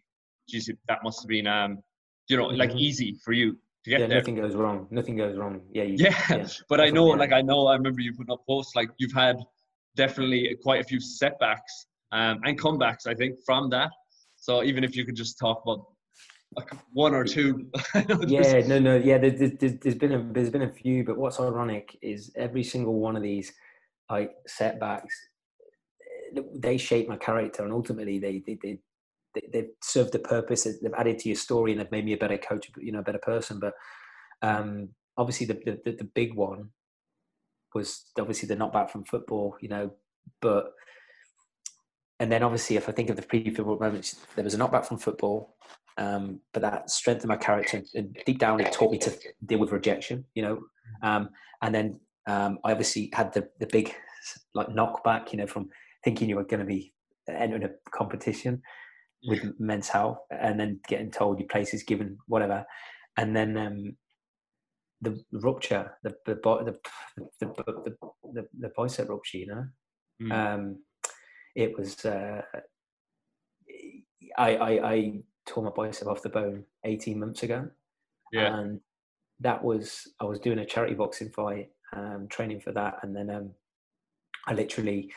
geez 0.51 0.71
that 0.89 0.99
must 1.03 1.23
have 1.23 1.29
been 1.29 1.47
um 1.47 1.79
you 2.29 2.37
know 2.37 2.47
like 2.47 2.71
mm-hmm. 2.71 2.79
easy 2.79 3.17
for 3.25 3.33
you 3.33 3.57
to 3.85 3.91
get 3.91 4.01
yeah, 4.01 4.07
there. 4.07 4.19
Nothing 4.19 4.37
goes 4.37 4.55
wrong. 4.55 4.87
Nothing 4.91 5.17
goes 5.17 5.37
wrong. 5.37 5.63
Yeah. 5.73 5.85
You, 5.85 5.97
yeah. 5.99 6.23
yeah. 6.31 6.49
But 6.69 6.81
I 6.81 6.91
know, 6.91 7.07
like, 7.07 7.33
I 7.33 7.41
know, 7.41 7.67
I 7.67 7.75
remember 7.75 8.01
you 8.01 8.13
putting 8.13 8.33
up 8.33 8.45
posts, 8.47 8.77
like, 8.77 8.91
you've 8.99 9.13
had 9.13 9.37
definitely 9.97 10.57
quite 10.63 10.81
a 10.81 10.85
few 10.85 11.01
setbacks 11.01 11.87
um, 12.13 12.41
and 12.45 12.61
comebacks, 12.61 13.07
I 13.07 13.15
think, 13.15 13.37
from 13.45 13.71
that. 13.71 13.91
So 14.37 14.63
even 14.63 14.85
if 14.85 14.97
you 14.97 15.05
could 15.05 15.17
just 15.17 15.39
talk 15.39 15.63
about 15.63 15.85
like 16.57 16.71
one 16.93 17.15
or 17.15 17.25
two. 17.25 17.71
yeah, 18.27 18.61
no, 18.67 18.79
no, 18.79 18.97
yeah. 18.97 19.19
There's, 19.19 19.53
there's, 19.59 19.79
there's 19.79 19.95
been 19.95 20.13
a 20.13 20.33
there's 20.33 20.51
been 20.51 20.63
a 20.63 20.73
few, 20.73 21.05
but 21.05 21.17
what's 21.17 21.39
ironic 21.39 21.97
is 22.03 22.33
every 22.37 22.65
single 22.65 22.95
one 22.95 23.17
of 23.17 23.23
these, 23.23 23.53
like 24.11 24.33
setbacks, 24.49 25.15
they 26.57 26.77
shape 26.77 27.09
my 27.09 27.17
character, 27.17 27.63
and 27.63 27.73
ultimately 27.73 28.19
they 28.19 28.43
they 28.45 28.59
they 28.61 28.79
they've 29.53 29.71
served 29.83 30.12
the 30.12 30.19
purpose. 30.19 30.64
They've 30.64 30.95
added 30.97 31.19
to 31.21 31.29
your 31.29 31.37
story, 31.37 31.73
and 31.73 31.81
they've 31.81 31.90
made 31.90 32.05
me 32.05 32.12
a 32.12 32.19
better 32.19 32.38
coach, 32.38 32.71
you 32.79 32.93
know, 32.93 33.01
a 33.01 33.05
better 33.05 33.19
person. 33.19 33.61
But 33.61 33.75
um, 34.43 34.90
obviously, 35.16 35.47
the, 35.47 35.79
the 35.85 35.93
the 35.93 36.05
big 36.05 36.35
one 36.35 36.71
was 37.75 38.07
obviously 38.19 38.49
the 38.49 38.57
knockback 38.57 38.90
from 38.90 39.05
football, 39.05 39.57
you 39.61 39.69
know, 39.69 39.93
but 40.40 40.73
and 42.19 42.31
then 42.31 42.43
obviously 42.43 42.77
if 42.77 42.88
I 42.88 42.93
think 42.93 43.11
of 43.11 43.16
the 43.16 43.23
pre-football 43.23 43.79
moments, 43.79 44.16
there 44.35 44.45
was 44.45 44.55
a 44.55 44.59
knockback 44.59 44.87
from 44.87 44.99
football, 44.99 45.57
um, 45.97 46.40
but 46.53 46.62
that 46.62 46.90
strengthened 46.90 47.29
my 47.29 47.37
character 47.37 47.83
and 47.95 48.16
deep 48.27 48.38
down 48.38 48.61
it 48.61 48.73
taught 48.73 48.93
me 48.93 48.99
to 48.99 49.16
deal 49.47 49.59
with 49.59 49.73
rejection, 49.73 50.25
you 50.35 50.43
know, 50.43 50.61
um, 51.03 51.31
and 51.62 51.75
then 51.75 52.01
um, 52.27 52.59
I 52.64 52.73
obviously 52.73 53.11
had 53.12 53.33
the 53.33 53.49
the 53.59 53.66
big 53.66 53.95
like 54.55 54.69
knockback, 54.69 55.33
you 55.33 55.38
know, 55.38 55.47
from 55.47 55.71
thinking 56.05 56.29
you 56.29 56.37
were 56.37 56.45
going 56.45 56.61
to 56.61 56.66
be 56.66 56.93
entering 57.29 57.64
a 57.64 57.71
competition 57.90 58.62
with 59.26 59.54
men's 59.59 59.88
health, 59.88 60.18
and 60.30 60.59
then 60.59 60.80
getting 60.88 61.11
told 61.11 61.38
your 61.38 61.48
place 61.48 61.74
is 61.74 61.83
given, 61.83 62.18
whatever, 62.26 62.64
and 63.16 63.35
then 63.37 63.56
um, 63.56 63.96
the 65.00 65.22
rupture, 65.33 65.92
the 66.02 66.14
the 66.26 66.35
the 66.35 66.78
the, 67.40 67.46
the, 67.46 67.96
the, 68.33 68.48
the 68.59 68.72
bicep 68.76 69.09
rupture, 69.09 69.38
you 69.38 69.46
know. 69.46 69.64
Mm. 70.22 70.33
Um, 70.33 70.76
it 71.54 71.76
was 71.78 72.04
uh, 72.04 72.42
I, 74.37 74.56
I 74.56 74.90
I 74.92 75.12
tore 75.46 75.64
my 75.64 75.70
bicep 75.70 76.09
off 76.09 76.22
the 76.22 76.28
bone 76.28 76.64
18 76.85 77.18
months 77.18 77.42
ago. 77.42 77.68
Yeah. 78.33 78.56
And 78.56 78.80
that 79.40 79.62
was 79.62 80.06
I 80.20 80.24
was 80.24 80.38
doing 80.38 80.59
a 80.59 80.66
charity 80.66 80.94
boxing 80.94 81.30
fight, 81.30 81.70
um, 81.94 82.26
training 82.28 82.61
for 82.61 82.72
that, 82.72 82.98
and 83.02 83.14
then 83.14 83.30
um, 83.30 83.50
I 84.46 84.54
literally 84.54 85.11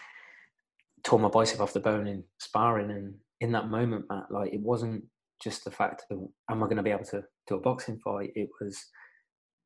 tore 1.03 1.19
my 1.19 1.29
bicep 1.29 1.59
off 1.59 1.73
the 1.73 1.79
bone 1.79 2.07
in 2.07 2.23
sparring. 2.39 2.91
And 2.91 3.15
in 3.43 3.51
that 3.51 3.69
moment, 3.69 4.05
Matt, 4.09 4.31
like 4.31 4.53
it 4.53 4.61
wasn't 4.61 5.03
just 5.41 5.65
the 5.65 5.71
fact 5.71 6.03
of 6.09 6.19
am 6.49 6.63
I 6.63 6.65
going 6.65 6.77
to 6.77 6.83
be 6.83 6.91
able 6.91 7.03
to 7.05 7.21
do 7.45 7.55
a 7.55 7.59
boxing 7.59 7.99
fight? 7.99 8.31
It 8.35 8.49
was 8.61 8.81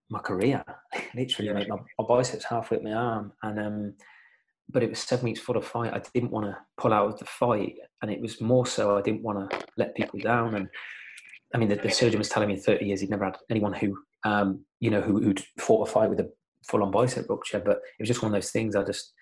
my 0.09 0.17
career. 0.17 0.63
literally, 1.15 1.51
yeah. 1.51 1.67
my, 1.69 1.77
my 1.99 2.05
biceps 2.09 2.43
halfway 2.43 2.77
up 2.77 2.83
my 2.83 2.93
arm, 2.93 3.31
and 3.43 3.59
um, 3.59 3.93
but 4.69 4.81
it 4.81 4.89
was 4.89 4.99
seven 4.99 5.25
weeks 5.25 5.39
for 5.39 5.53
the 5.53 5.61
fight. 5.61 5.93
I 5.93 6.01
didn't 6.11 6.31
want 6.31 6.47
to 6.47 6.57
pull 6.77 6.91
out 6.91 7.07
of 7.07 7.19
the 7.19 7.25
fight, 7.25 7.75
and 8.01 8.09
it 8.09 8.19
was 8.19 8.41
more 8.41 8.65
so 8.65 8.97
I 8.97 9.01
didn't 9.03 9.21
want 9.21 9.51
to 9.51 9.59
let 9.77 9.95
people 9.95 10.19
down. 10.19 10.55
And 10.55 10.67
I 11.53 11.59
mean, 11.59 11.69
the, 11.69 11.75
the 11.75 11.91
surgeon 11.91 12.17
was 12.17 12.29
telling 12.29 12.49
me 12.49 12.55
in 12.55 12.61
30 12.61 12.83
years 12.83 13.01
he'd 13.01 13.11
never 13.11 13.25
had 13.25 13.37
anyone 13.51 13.73
who, 13.73 13.95
um, 14.23 14.65
you 14.79 14.89
know, 14.89 15.01
who, 15.01 15.21
who'd 15.21 15.43
fought 15.59 15.87
a 15.87 15.91
fight 15.91 16.09
with 16.09 16.19
a 16.19 16.31
full-on 16.67 16.89
bicep 16.89 17.29
rupture. 17.29 17.59
But 17.59 17.77
it 17.77 18.01
was 18.01 18.09
just 18.09 18.23
one 18.23 18.31
of 18.31 18.33
those 18.33 18.49
things. 18.49 18.75
I 18.75 18.83
just, 18.83 19.13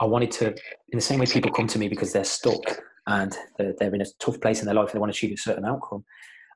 I 0.00 0.04
wanted 0.04 0.32
to, 0.32 0.48
in 0.48 0.96
the 0.96 1.00
same 1.00 1.20
way 1.20 1.26
people 1.26 1.52
come 1.52 1.68
to 1.68 1.78
me 1.78 1.88
because 1.88 2.12
they're 2.12 2.24
stuck 2.24 2.80
and 3.08 3.36
they're, 3.56 3.94
in 3.94 4.02
a 4.02 4.06
tough 4.20 4.40
place 4.40 4.60
in 4.60 4.66
their 4.66 4.74
life 4.74 4.92
they 4.92 4.98
want 4.98 5.12
to 5.12 5.16
achieve 5.16 5.32
a 5.32 5.40
certain 5.40 5.64
outcome. 5.64 6.04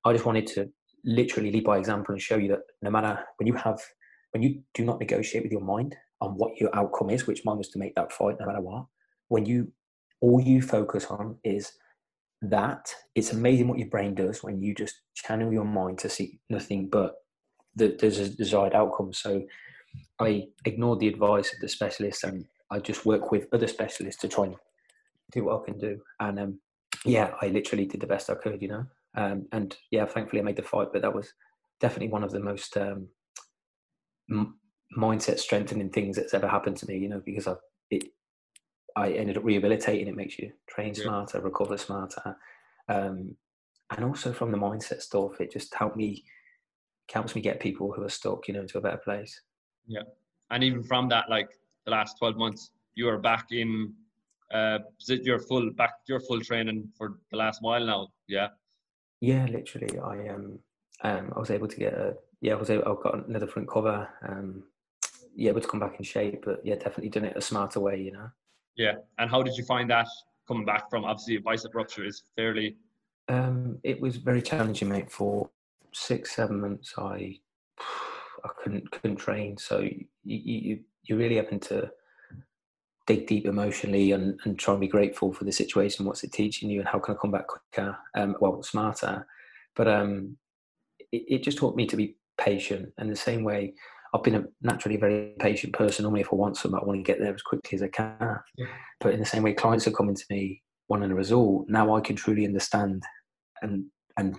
I 0.04 0.12
just 0.12 0.26
wanted 0.26 0.46
to 0.48 0.70
literally 1.04 1.50
lead 1.50 1.64
by 1.64 1.78
example 1.78 2.12
and 2.12 2.22
show 2.22 2.36
you 2.36 2.48
that 2.48 2.60
no 2.82 2.90
matter 2.90 3.18
when 3.38 3.46
you 3.46 3.54
have, 3.54 3.80
when 4.30 4.42
you 4.42 4.62
do 4.74 4.84
not 4.84 5.00
negotiate 5.00 5.42
with 5.42 5.52
your 5.52 5.62
mind 5.62 5.96
on 6.20 6.32
what 6.32 6.60
your 6.60 6.74
outcome 6.76 7.10
is, 7.10 7.26
which 7.26 7.44
mine 7.44 7.58
was 7.58 7.70
to 7.70 7.78
make 7.78 7.94
that 7.94 8.12
fight 8.12 8.36
no 8.38 8.46
matter 8.46 8.60
what. 8.60 8.84
When 9.28 9.46
you 9.46 9.72
all 10.20 10.40
you 10.40 10.62
focus 10.62 11.06
on 11.06 11.38
is 11.42 11.72
that, 12.42 12.94
it's 13.14 13.32
amazing 13.32 13.66
what 13.66 13.78
your 13.78 13.88
brain 13.88 14.14
does 14.14 14.42
when 14.42 14.60
you 14.60 14.74
just 14.74 15.00
channel 15.14 15.52
your 15.52 15.64
mind 15.64 15.98
to 16.00 16.08
see 16.08 16.38
nothing 16.50 16.88
but 16.88 17.14
the, 17.74 17.96
there's 17.98 18.18
a 18.18 18.28
desired 18.28 18.74
outcome. 18.74 19.12
So 19.12 19.42
I 20.20 20.48
ignored 20.64 21.00
the 21.00 21.08
advice 21.08 21.52
of 21.52 21.60
the 21.60 21.68
specialist 21.68 22.24
and 22.24 22.44
I 22.70 22.78
just 22.78 23.06
work 23.06 23.32
with 23.32 23.48
other 23.52 23.66
specialists 23.66 24.20
to 24.20 24.28
try 24.28 24.44
and 24.44 24.56
do 25.32 25.44
what 25.44 25.62
I 25.62 25.64
can 25.64 25.78
do. 25.78 26.00
And 26.20 26.38
um, 26.38 26.60
yeah, 27.04 27.34
I 27.40 27.48
literally 27.48 27.86
did 27.86 28.00
the 28.00 28.06
best 28.06 28.30
I 28.30 28.34
could, 28.34 28.62
you 28.62 28.68
know. 28.68 28.86
Um, 29.14 29.46
and 29.52 29.76
yeah, 29.90 30.06
thankfully 30.06 30.40
I 30.40 30.44
made 30.44 30.56
the 30.56 30.62
fight, 30.62 30.88
but 30.92 31.02
that 31.02 31.14
was 31.14 31.32
definitely 31.80 32.08
one 32.08 32.24
of 32.24 32.30
the 32.30 32.40
most 32.40 32.76
um, 32.76 33.08
mindset 34.96 35.38
strengthening 35.38 35.90
things 35.90 36.16
that's 36.16 36.34
ever 36.34 36.48
happened 36.48 36.76
to 36.78 36.86
me, 36.86 36.98
you 36.98 37.08
know, 37.08 37.22
because 37.24 37.46
I 37.46 37.54
it 37.90 38.04
I 38.96 39.12
ended 39.12 39.36
up 39.36 39.44
rehabilitating. 39.44 40.08
It 40.08 40.16
makes 40.16 40.38
you 40.38 40.52
train 40.68 40.94
yeah. 40.94 41.04
smarter, 41.04 41.40
recover 41.40 41.76
smarter, 41.76 42.36
um, 42.88 43.36
and 43.90 44.04
also 44.04 44.32
from 44.32 44.50
the 44.50 44.58
mindset 44.58 45.00
stuff, 45.00 45.40
it 45.40 45.52
just 45.52 45.74
helped 45.74 45.96
me 45.96 46.24
helps 47.10 47.34
me 47.34 47.42
get 47.42 47.60
people 47.60 47.92
who 47.92 48.02
are 48.02 48.08
stuck, 48.08 48.48
you 48.48 48.54
know, 48.54 48.60
into 48.60 48.78
a 48.78 48.80
better 48.80 48.96
place. 48.98 49.42
Yeah, 49.86 50.02
and 50.50 50.64
even 50.64 50.82
from 50.82 51.08
that, 51.08 51.28
like 51.28 51.50
the 51.84 51.90
last 51.90 52.16
twelve 52.18 52.36
months, 52.36 52.70
you 52.94 53.08
are 53.08 53.18
back 53.18 53.46
in 53.50 53.94
uh, 54.52 54.78
your 55.08 55.38
full 55.38 55.70
back 55.72 55.92
your 56.08 56.20
full 56.20 56.40
training 56.40 56.88
for 56.96 57.18
the 57.30 57.36
last 57.36 57.62
while 57.62 57.84
now. 57.84 58.08
Yeah. 58.28 58.48
Yeah, 59.20 59.46
literally, 59.46 59.98
I 59.98 60.28
um, 60.28 60.58
um 61.02 61.32
I 61.34 61.38
was 61.38 61.50
able 61.50 61.68
to 61.68 61.76
get 61.76 61.94
a 61.94 62.14
yeah, 62.40 62.54
I 62.54 62.56
was 62.56 62.70
able, 62.70 62.82
I 62.84 63.02
got 63.02 63.28
another 63.28 63.46
front 63.46 63.68
cover. 63.68 64.08
Um, 64.28 64.64
yeah, 65.34 65.50
able 65.50 65.60
to 65.60 65.68
come 65.68 65.80
back 65.80 65.94
in 65.98 66.04
shape, 66.04 66.42
but 66.44 66.60
yeah, 66.64 66.74
definitely 66.74 67.08
done 67.08 67.24
it 67.24 67.36
a 67.36 67.40
smarter 67.40 67.80
way, 67.80 68.00
you 68.00 68.12
know. 68.12 68.28
Yeah, 68.76 68.96
and 69.18 69.30
how 69.30 69.42
did 69.42 69.56
you 69.56 69.64
find 69.64 69.88
that 69.90 70.08
coming 70.48 70.64
back 70.66 70.90
from 70.90 71.04
obviously 71.04 71.36
a 71.36 71.40
bicep 71.40 71.74
rupture 71.74 72.04
is 72.04 72.22
fairly. 72.36 72.76
Um, 73.28 73.78
it 73.84 74.00
was 74.00 74.16
very 74.16 74.42
challenging, 74.42 74.88
mate. 74.88 75.10
For 75.10 75.48
six, 75.92 76.34
seven 76.34 76.60
months, 76.60 76.94
I 76.98 77.38
I 78.44 78.48
couldn't 78.62 78.90
couldn't 78.90 79.16
train, 79.16 79.56
so 79.56 79.80
you 79.80 80.06
you 80.24 80.80
you 81.04 81.16
really 81.16 81.36
having 81.36 81.60
to 81.60 81.90
dig 83.06 83.26
deep 83.26 83.46
emotionally 83.46 84.12
and, 84.12 84.38
and 84.44 84.58
try 84.58 84.74
and 84.74 84.80
be 84.80 84.88
grateful 84.88 85.32
for 85.32 85.44
the 85.44 85.52
situation. 85.52 86.04
What's 86.04 86.24
it 86.24 86.32
teaching 86.32 86.70
you, 86.70 86.80
and 86.80 86.88
how 86.88 86.98
can 86.98 87.14
I 87.14 87.18
come 87.18 87.30
back 87.32 87.46
quicker? 87.46 87.96
Um, 88.16 88.36
well, 88.40 88.62
smarter. 88.62 89.26
But 89.74 89.88
um, 89.88 90.36
it, 91.10 91.24
it 91.28 91.42
just 91.42 91.58
taught 91.58 91.76
me 91.76 91.86
to 91.86 91.96
be 91.96 92.16
patient, 92.38 92.92
and 92.98 93.10
the 93.10 93.16
same 93.16 93.44
way 93.44 93.74
I've 94.14 94.22
been 94.22 94.34
a 94.34 94.44
naturally 94.60 94.98
very 94.98 95.32
patient 95.38 95.72
person. 95.72 96.02
Normally, 96.02 96.20
if 96.20 96.32
I 96.32 96.36
want 96.36 96.56
something, 96.56 96.78
I 96.78 96.84
want 96.84 96.98
to 96.98 97.02
get 97.02 97.18
there 97.18 97.34
as 97.34 97.42
quickly 97.42 97.76
as 97.76 97.82
I 97.82 97.88
can. 97.88 98.38
Yeah. 98.56 98.66
But 99.00 99.14
in 99.14 99.20
the 99.20 99.26
same 99.26 99.42
way, 99.42 99.54
clients 99.54 99.86
are 99.86 99.92
coming 99.92 100.14
to 100.14 100.24
me 100.28 100.62
wanting 100.88 101.10
a 101.10 101.14
result. 101.14 101.66
Now 101.68 101.96
I 101.96 102.00
can 102.00 102.16
truly 102.16 102.44
understand 102.44 103.02
and 103.62 103.86
and 104.18 104.38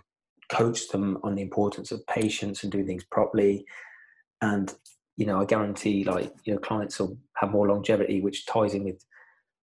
coach 0.52 0.90
them 0.90 1.18
on 1.24 1.36
the 1.36 1.42
importance 1.42 1.92
of 1.92 2.06
patience 2.06 2.62
and 2.62 2.72
doing 2.72 2.86
things 2.86 3.06
properly. 3.10 3.66
And 4.42 4.72
you 5.18 5.26
know, 5.26 5.40
I 5.40 5.46
guarantee, 5.46 6.04
like 6.04 6.34
you 6.44 6.54
know, 6.54 6.60
clients 6.60 7.00
will 7.00 7.18
have 7.38 7.52
more 7.52 7.68
longevity, 7.68 8.22
which 8.22 8.46
ties 8.46 8.74
in 8.74 8.84
with 8.86 9.04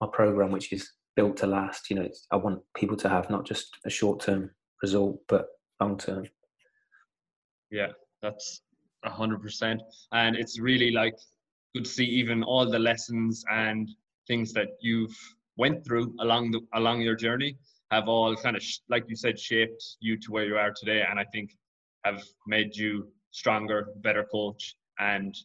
my 0.01 0.09
program, 0.13 0.53
which 0.53 0.73
is 0.73 0.93
built 1.17 1.37
to 1.39 1.47
last. 1.47 1.91
You 1.91 1.97
know, 1.97 2.09
I 2.31 2.37
want 2.37 2.63
people 2.77 2.97
to 2.99 3.09
have 3.09 3.31
not 3.31 3.47
just 3.47 3.77
a 3.85 3.91
short 3.91 4.21
term 4.21 4.51
result, 4.83 5.21
but 5.29 5.47
long 5.81 5.99
term. 5.99 6.27
Yeah, 7.71 7.89
that's 8.23 8.63
a 9.05 9.11
hundred 9.11 9.43
percent. 9.43 9.83
And 10.13 10.37
it's 10.37 10.61
really 10.61 10.91
like 10.93 11.17
good 11.75 11.85
to 11.85 11.91
see 11.91 12.05
even 12.05 12.43
all 12.43 12.69
the 12.69 12.79
lessons 12.79 13.45
and 13.51 13.91
things 14.27 14.53
that 14.53 14.69
you've 14.81 15.17
went 15.57 15.85
through 15.85 16.15
along 16.21 16.51
the 16.51 16.61
along 16.75 17.01
your 17.01 17.15
journey 17.15 17.57
have 17.91 18.09
all 18.09 18.37
kind 18.37 18.57
of 18.57 18.63
like 18.89 19.05
you 19.09 19.17
said 19.17 19.39
shaped 19.39 19.97
you 20.01 20.17
to 20.17 20.31
where 20.31 20.45
you 20.45 20.57
are 20.57 20.73
today 20.73 21.05
and 21.09 21.19
i 21.19 21.25
think 21.33 21.51
have 22.05 22.23
made 22.47 22.75
you 22.75 23.09
stronger 23.31 23.89
better 23.97 24.25
coach 24.25 24.77
and 25.01 25.37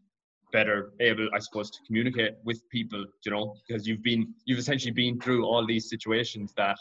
better 0.51 0.91
able 0.99 1.27
i 1.33 1.39
suppose 1.39 1.71
to 1.71 1.79
communicate 1.87 2.33
with 2.43 2.61
people 2.69 3.03
you 3.25 3.31
know 3.31 3.55
because 3.67 3.87
you've 3.87 4.03
been 4.03 4.33
you've 4.45 4.59
essentially 4.59 4.91
been 4.91 5.19
through 5.19 5.43
all 5.45 5.65
these 5.65 5.89
situations 5.89 6.53
that 6.55 6.77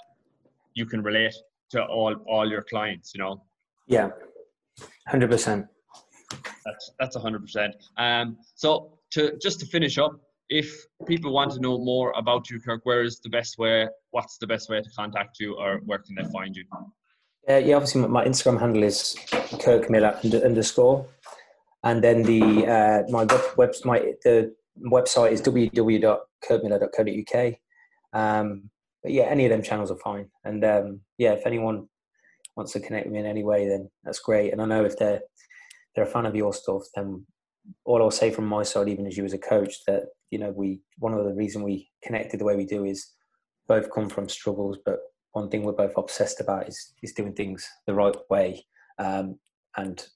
you 0.74 0.84
can 0.86 1.02
relate 1.02 1.34
to 1.70 1.82
all 1.84 2.14
all 2.28 2.48
your 2.48 2.62
clients 2.62 3.12
you 3.14 3.20
know 3.20 3.42
yeah 3.88 4.10
100% 5.08 5.68
that's 6.64 6.92
that's 6.98 7.16
hundred 7.16 7.42
percent. 7.42 7.74
Um, 7.96 8.38
so 8.54 8.98
to 9.12 9.36
just 9.40 9.60
to 9.60 9.66
finish 9.66 9.98
up, 9.98 10.12
if 10.48 10.86
people 11.06 11.32
want 11.32 11.52
to 11.52 11.60
know 11.60 11.78
more 11.78 12.12
about 12.16 12.50
you, 12.50 12.60
Kirk, 12.60 12.80
where 12.84 13.02
is 13.02 13.20
the 13.20 13.28
best 13.28 13.58
way? 13.58 13.88
What's 14.10 14.38
the 14.38 14.46
best 14.46 14.68
way 14.68 14.80
to 14.80 14.90
contact 14.96 15.40
you, 15.40 15.56
or 15.56 15.80
where 15.84 15.98
can 15.98 16.14
they 16.14 16.24
find 16.30 16.56
you? 16.56 16.64
Uh, 17.48 17.56
yeah, 17.56 17.76
obviously 17.76 18.06
my 18.06 18.24
Instagram 18.24 18.58
handle 18.58 18.82
is 18.82 19.16
Kirk 19.60 19.90
Miller 19.90 20.18
underscore, 20.44 21.06
and 21.84 22.02
then 22.02 22.22
the 22.22 22.66
uh, 22.66 23.02
my 23.10 23.24
web, 23.24 23.42
web 23.56 23.74
my 23.84 24.14
the 24.24 24.54
website 24.82 25.32
is 25.32 25.42
www.kirkmiller.co.uk. 25.42 27.54
Um, 28.12 28.70
but 29.02 29.12
yeah, 29.12 29.24
any 29.24 29.44
of 29.44 29.50
them 29.50 29.62
channels 29.62 29.90
are 29.90 29.98
fine. 29.98 30.30
And 30.44 30.64
um, 30.64 31.00
yeah, 31.18 31.32
if 31.32 31.44
anyone 31.46 31.88
wants 32.56 32.72
to 32.72 32.80
connect 32.80 33.04
with 33.06 33.12
me 33.12 33.20
in 33.20 33.26
any 33.26 33.44
way, 33.44 33.68
then 33.68 33.90
that's 34.02 34.18
great. 34.18 34.50
And 34.52 34.62
I 34.62 34.64
know 34.64 34.84
if 34.84 34.96
they're 34.96 35.20
they're 35.94 36.04
a 36.04 36.08
fan 36.08 36.26
of 36.26 36.34
your 36.34 36.54
stuff, 36.54 36.82
then 36.94 37.24
all 37.84 38.02
I'll 38.02 38.10
say 38.10 38.30
from 38.30 38.46
my 38.46 38.62
side, 38.62 38.88
even 38.88 39.06
as 39.06 39.16
you 39.16 39.24
as 39.24 39.34
a 39.34 39.38
coach, 39.38 39.84
that 39.86 40.04
you 40.30 40.38
know 40.38 40.50
we 40.50 40.80
one 40.98 41.12
of 41.12 41.24
the 41.24 41.34
reason 41.34 41.62
we 41.62 41.90
connected 42.02 42.40
the 42.40 42.44
way 42.44 42.56
we 42.56 42.64
do 42.64 42.84
is 42.84 43.12
both 43.68 43.92
come 43.94 44.08
from 44.08 44.28
struggles, 44.28 44.78
but 44.84 44.98
one 45.32 45.50
thing 45.50 45.64
we're 45.64 45.72
both 45.72 45.96
obsessed 45.98 46.40
about 46.40 46.66
is 46.66 46.94
is 47.02 47.12
doing 47.12 47.34
things 47.34 47.68
the 47.86 47.94
right 47.94 48.16
way 48.30 48.64
um, 48.98 49.38
and 49.76 50.06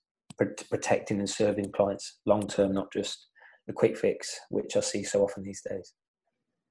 protecting 0.71 1.19
and 1.19 1.29
serving 1.29 1.73
clients 1.73 2.19
long 2.27 2.47
term, 2.47 2.73
not 2.73 2.93
just 2.93 3.29
the 3.67 3.73
quick 3.73 3.97
fix, 3.97 4.39
which 4.51 4.77
I 4.77 4.81
see 4.81 5.03
so 5.05 5.23
often 5.23 5.43
these 5.43 5.63
days. 5.69 5.95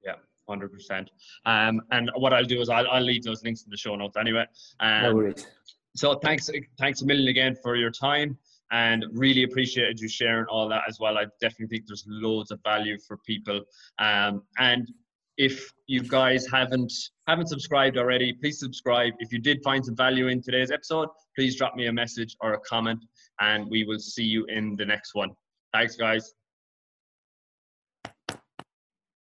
Yeah, 0.03 0.15
hundred 0.49 0.71
percent. 0.71 1.09
Um, 1.45 1.81
and 1.91 2.09
what 2.15 2.33
I'll 2.33 2.43
do 2.43 2.61
is 2.61 2.69
I'll, 2.69 2.87
I'll 2.89 3.01
leave 3.01 3.23
those 3.23 3.43
links 3.43 3.63
in 3.63 3.69
the 3.69 3.77
show 3.77 3.95
notes 3.95 4.17
anyway. 4.17 4.45
Um, 4.79 5.03
no 5.03 5.15
worries. 5.15 5.47
So 5.95 6.15
thanks, 6.15 6.49
thanks 6.77 7.01
a 7.01 7.05
million 7.05 7.27
again 7.27 7.55
for 7.61 7.75
your 7.75 7.91
time, 7.91 8.37
and 8.71 9.05
really 9.13 9.43
appreciated 9.43 9.99
you 9.99 10.07
sharing 10.07 10.45
all 10.45 10.69
that 10.69 10.83
as 10.87 10.99
well. 10.99 11.17
I 11.17 11.25
definitely 11.41 11.77
think 11.77 11.87
there's 11.87 12.05
loads 12.07 12.51
of 12.51 12.59
value 12.63 12.97
for 13.07 13.17
people. 13.25 13.61
Um, 13.99 14.43
and 14.59 14.87
if 15.37 15.71
you 15.85 16.01
guys 16.01 16.47
haven't 16.51 16.91
haven't 17.27 17.47
subscribed 17.47 17.97
already, 17.97 18.33
please 18.33 18.59
subscribe. 18.59 19.13
If 19.19 19.31
you 19.31 19.39
did 19.39 19.61
find 19.63 19.85
some 19.85 19.95
value 19.95 20.27
in 20.27 20.41
today's 20.41 20.71
episode, 20.71 21.09
please 21.35 21.55
drop 21.55 21.75
me 21.75 21.87
a 21.87 21.93
message 21.93 22.35
or 22.41 22.53
a 22.53 22.59
comment, 22.61 23.03
and 23.39 23.69
we 23.69 23.83
will 23.83 23.99
see 23.99 24.23
you 24.23 24.45
in 24.45 24.75
the 24.75 24.85
next 24.85 25.13
one. 25.13 25.31
Thanks, 25.73 25.95
guys. 25.95 26.33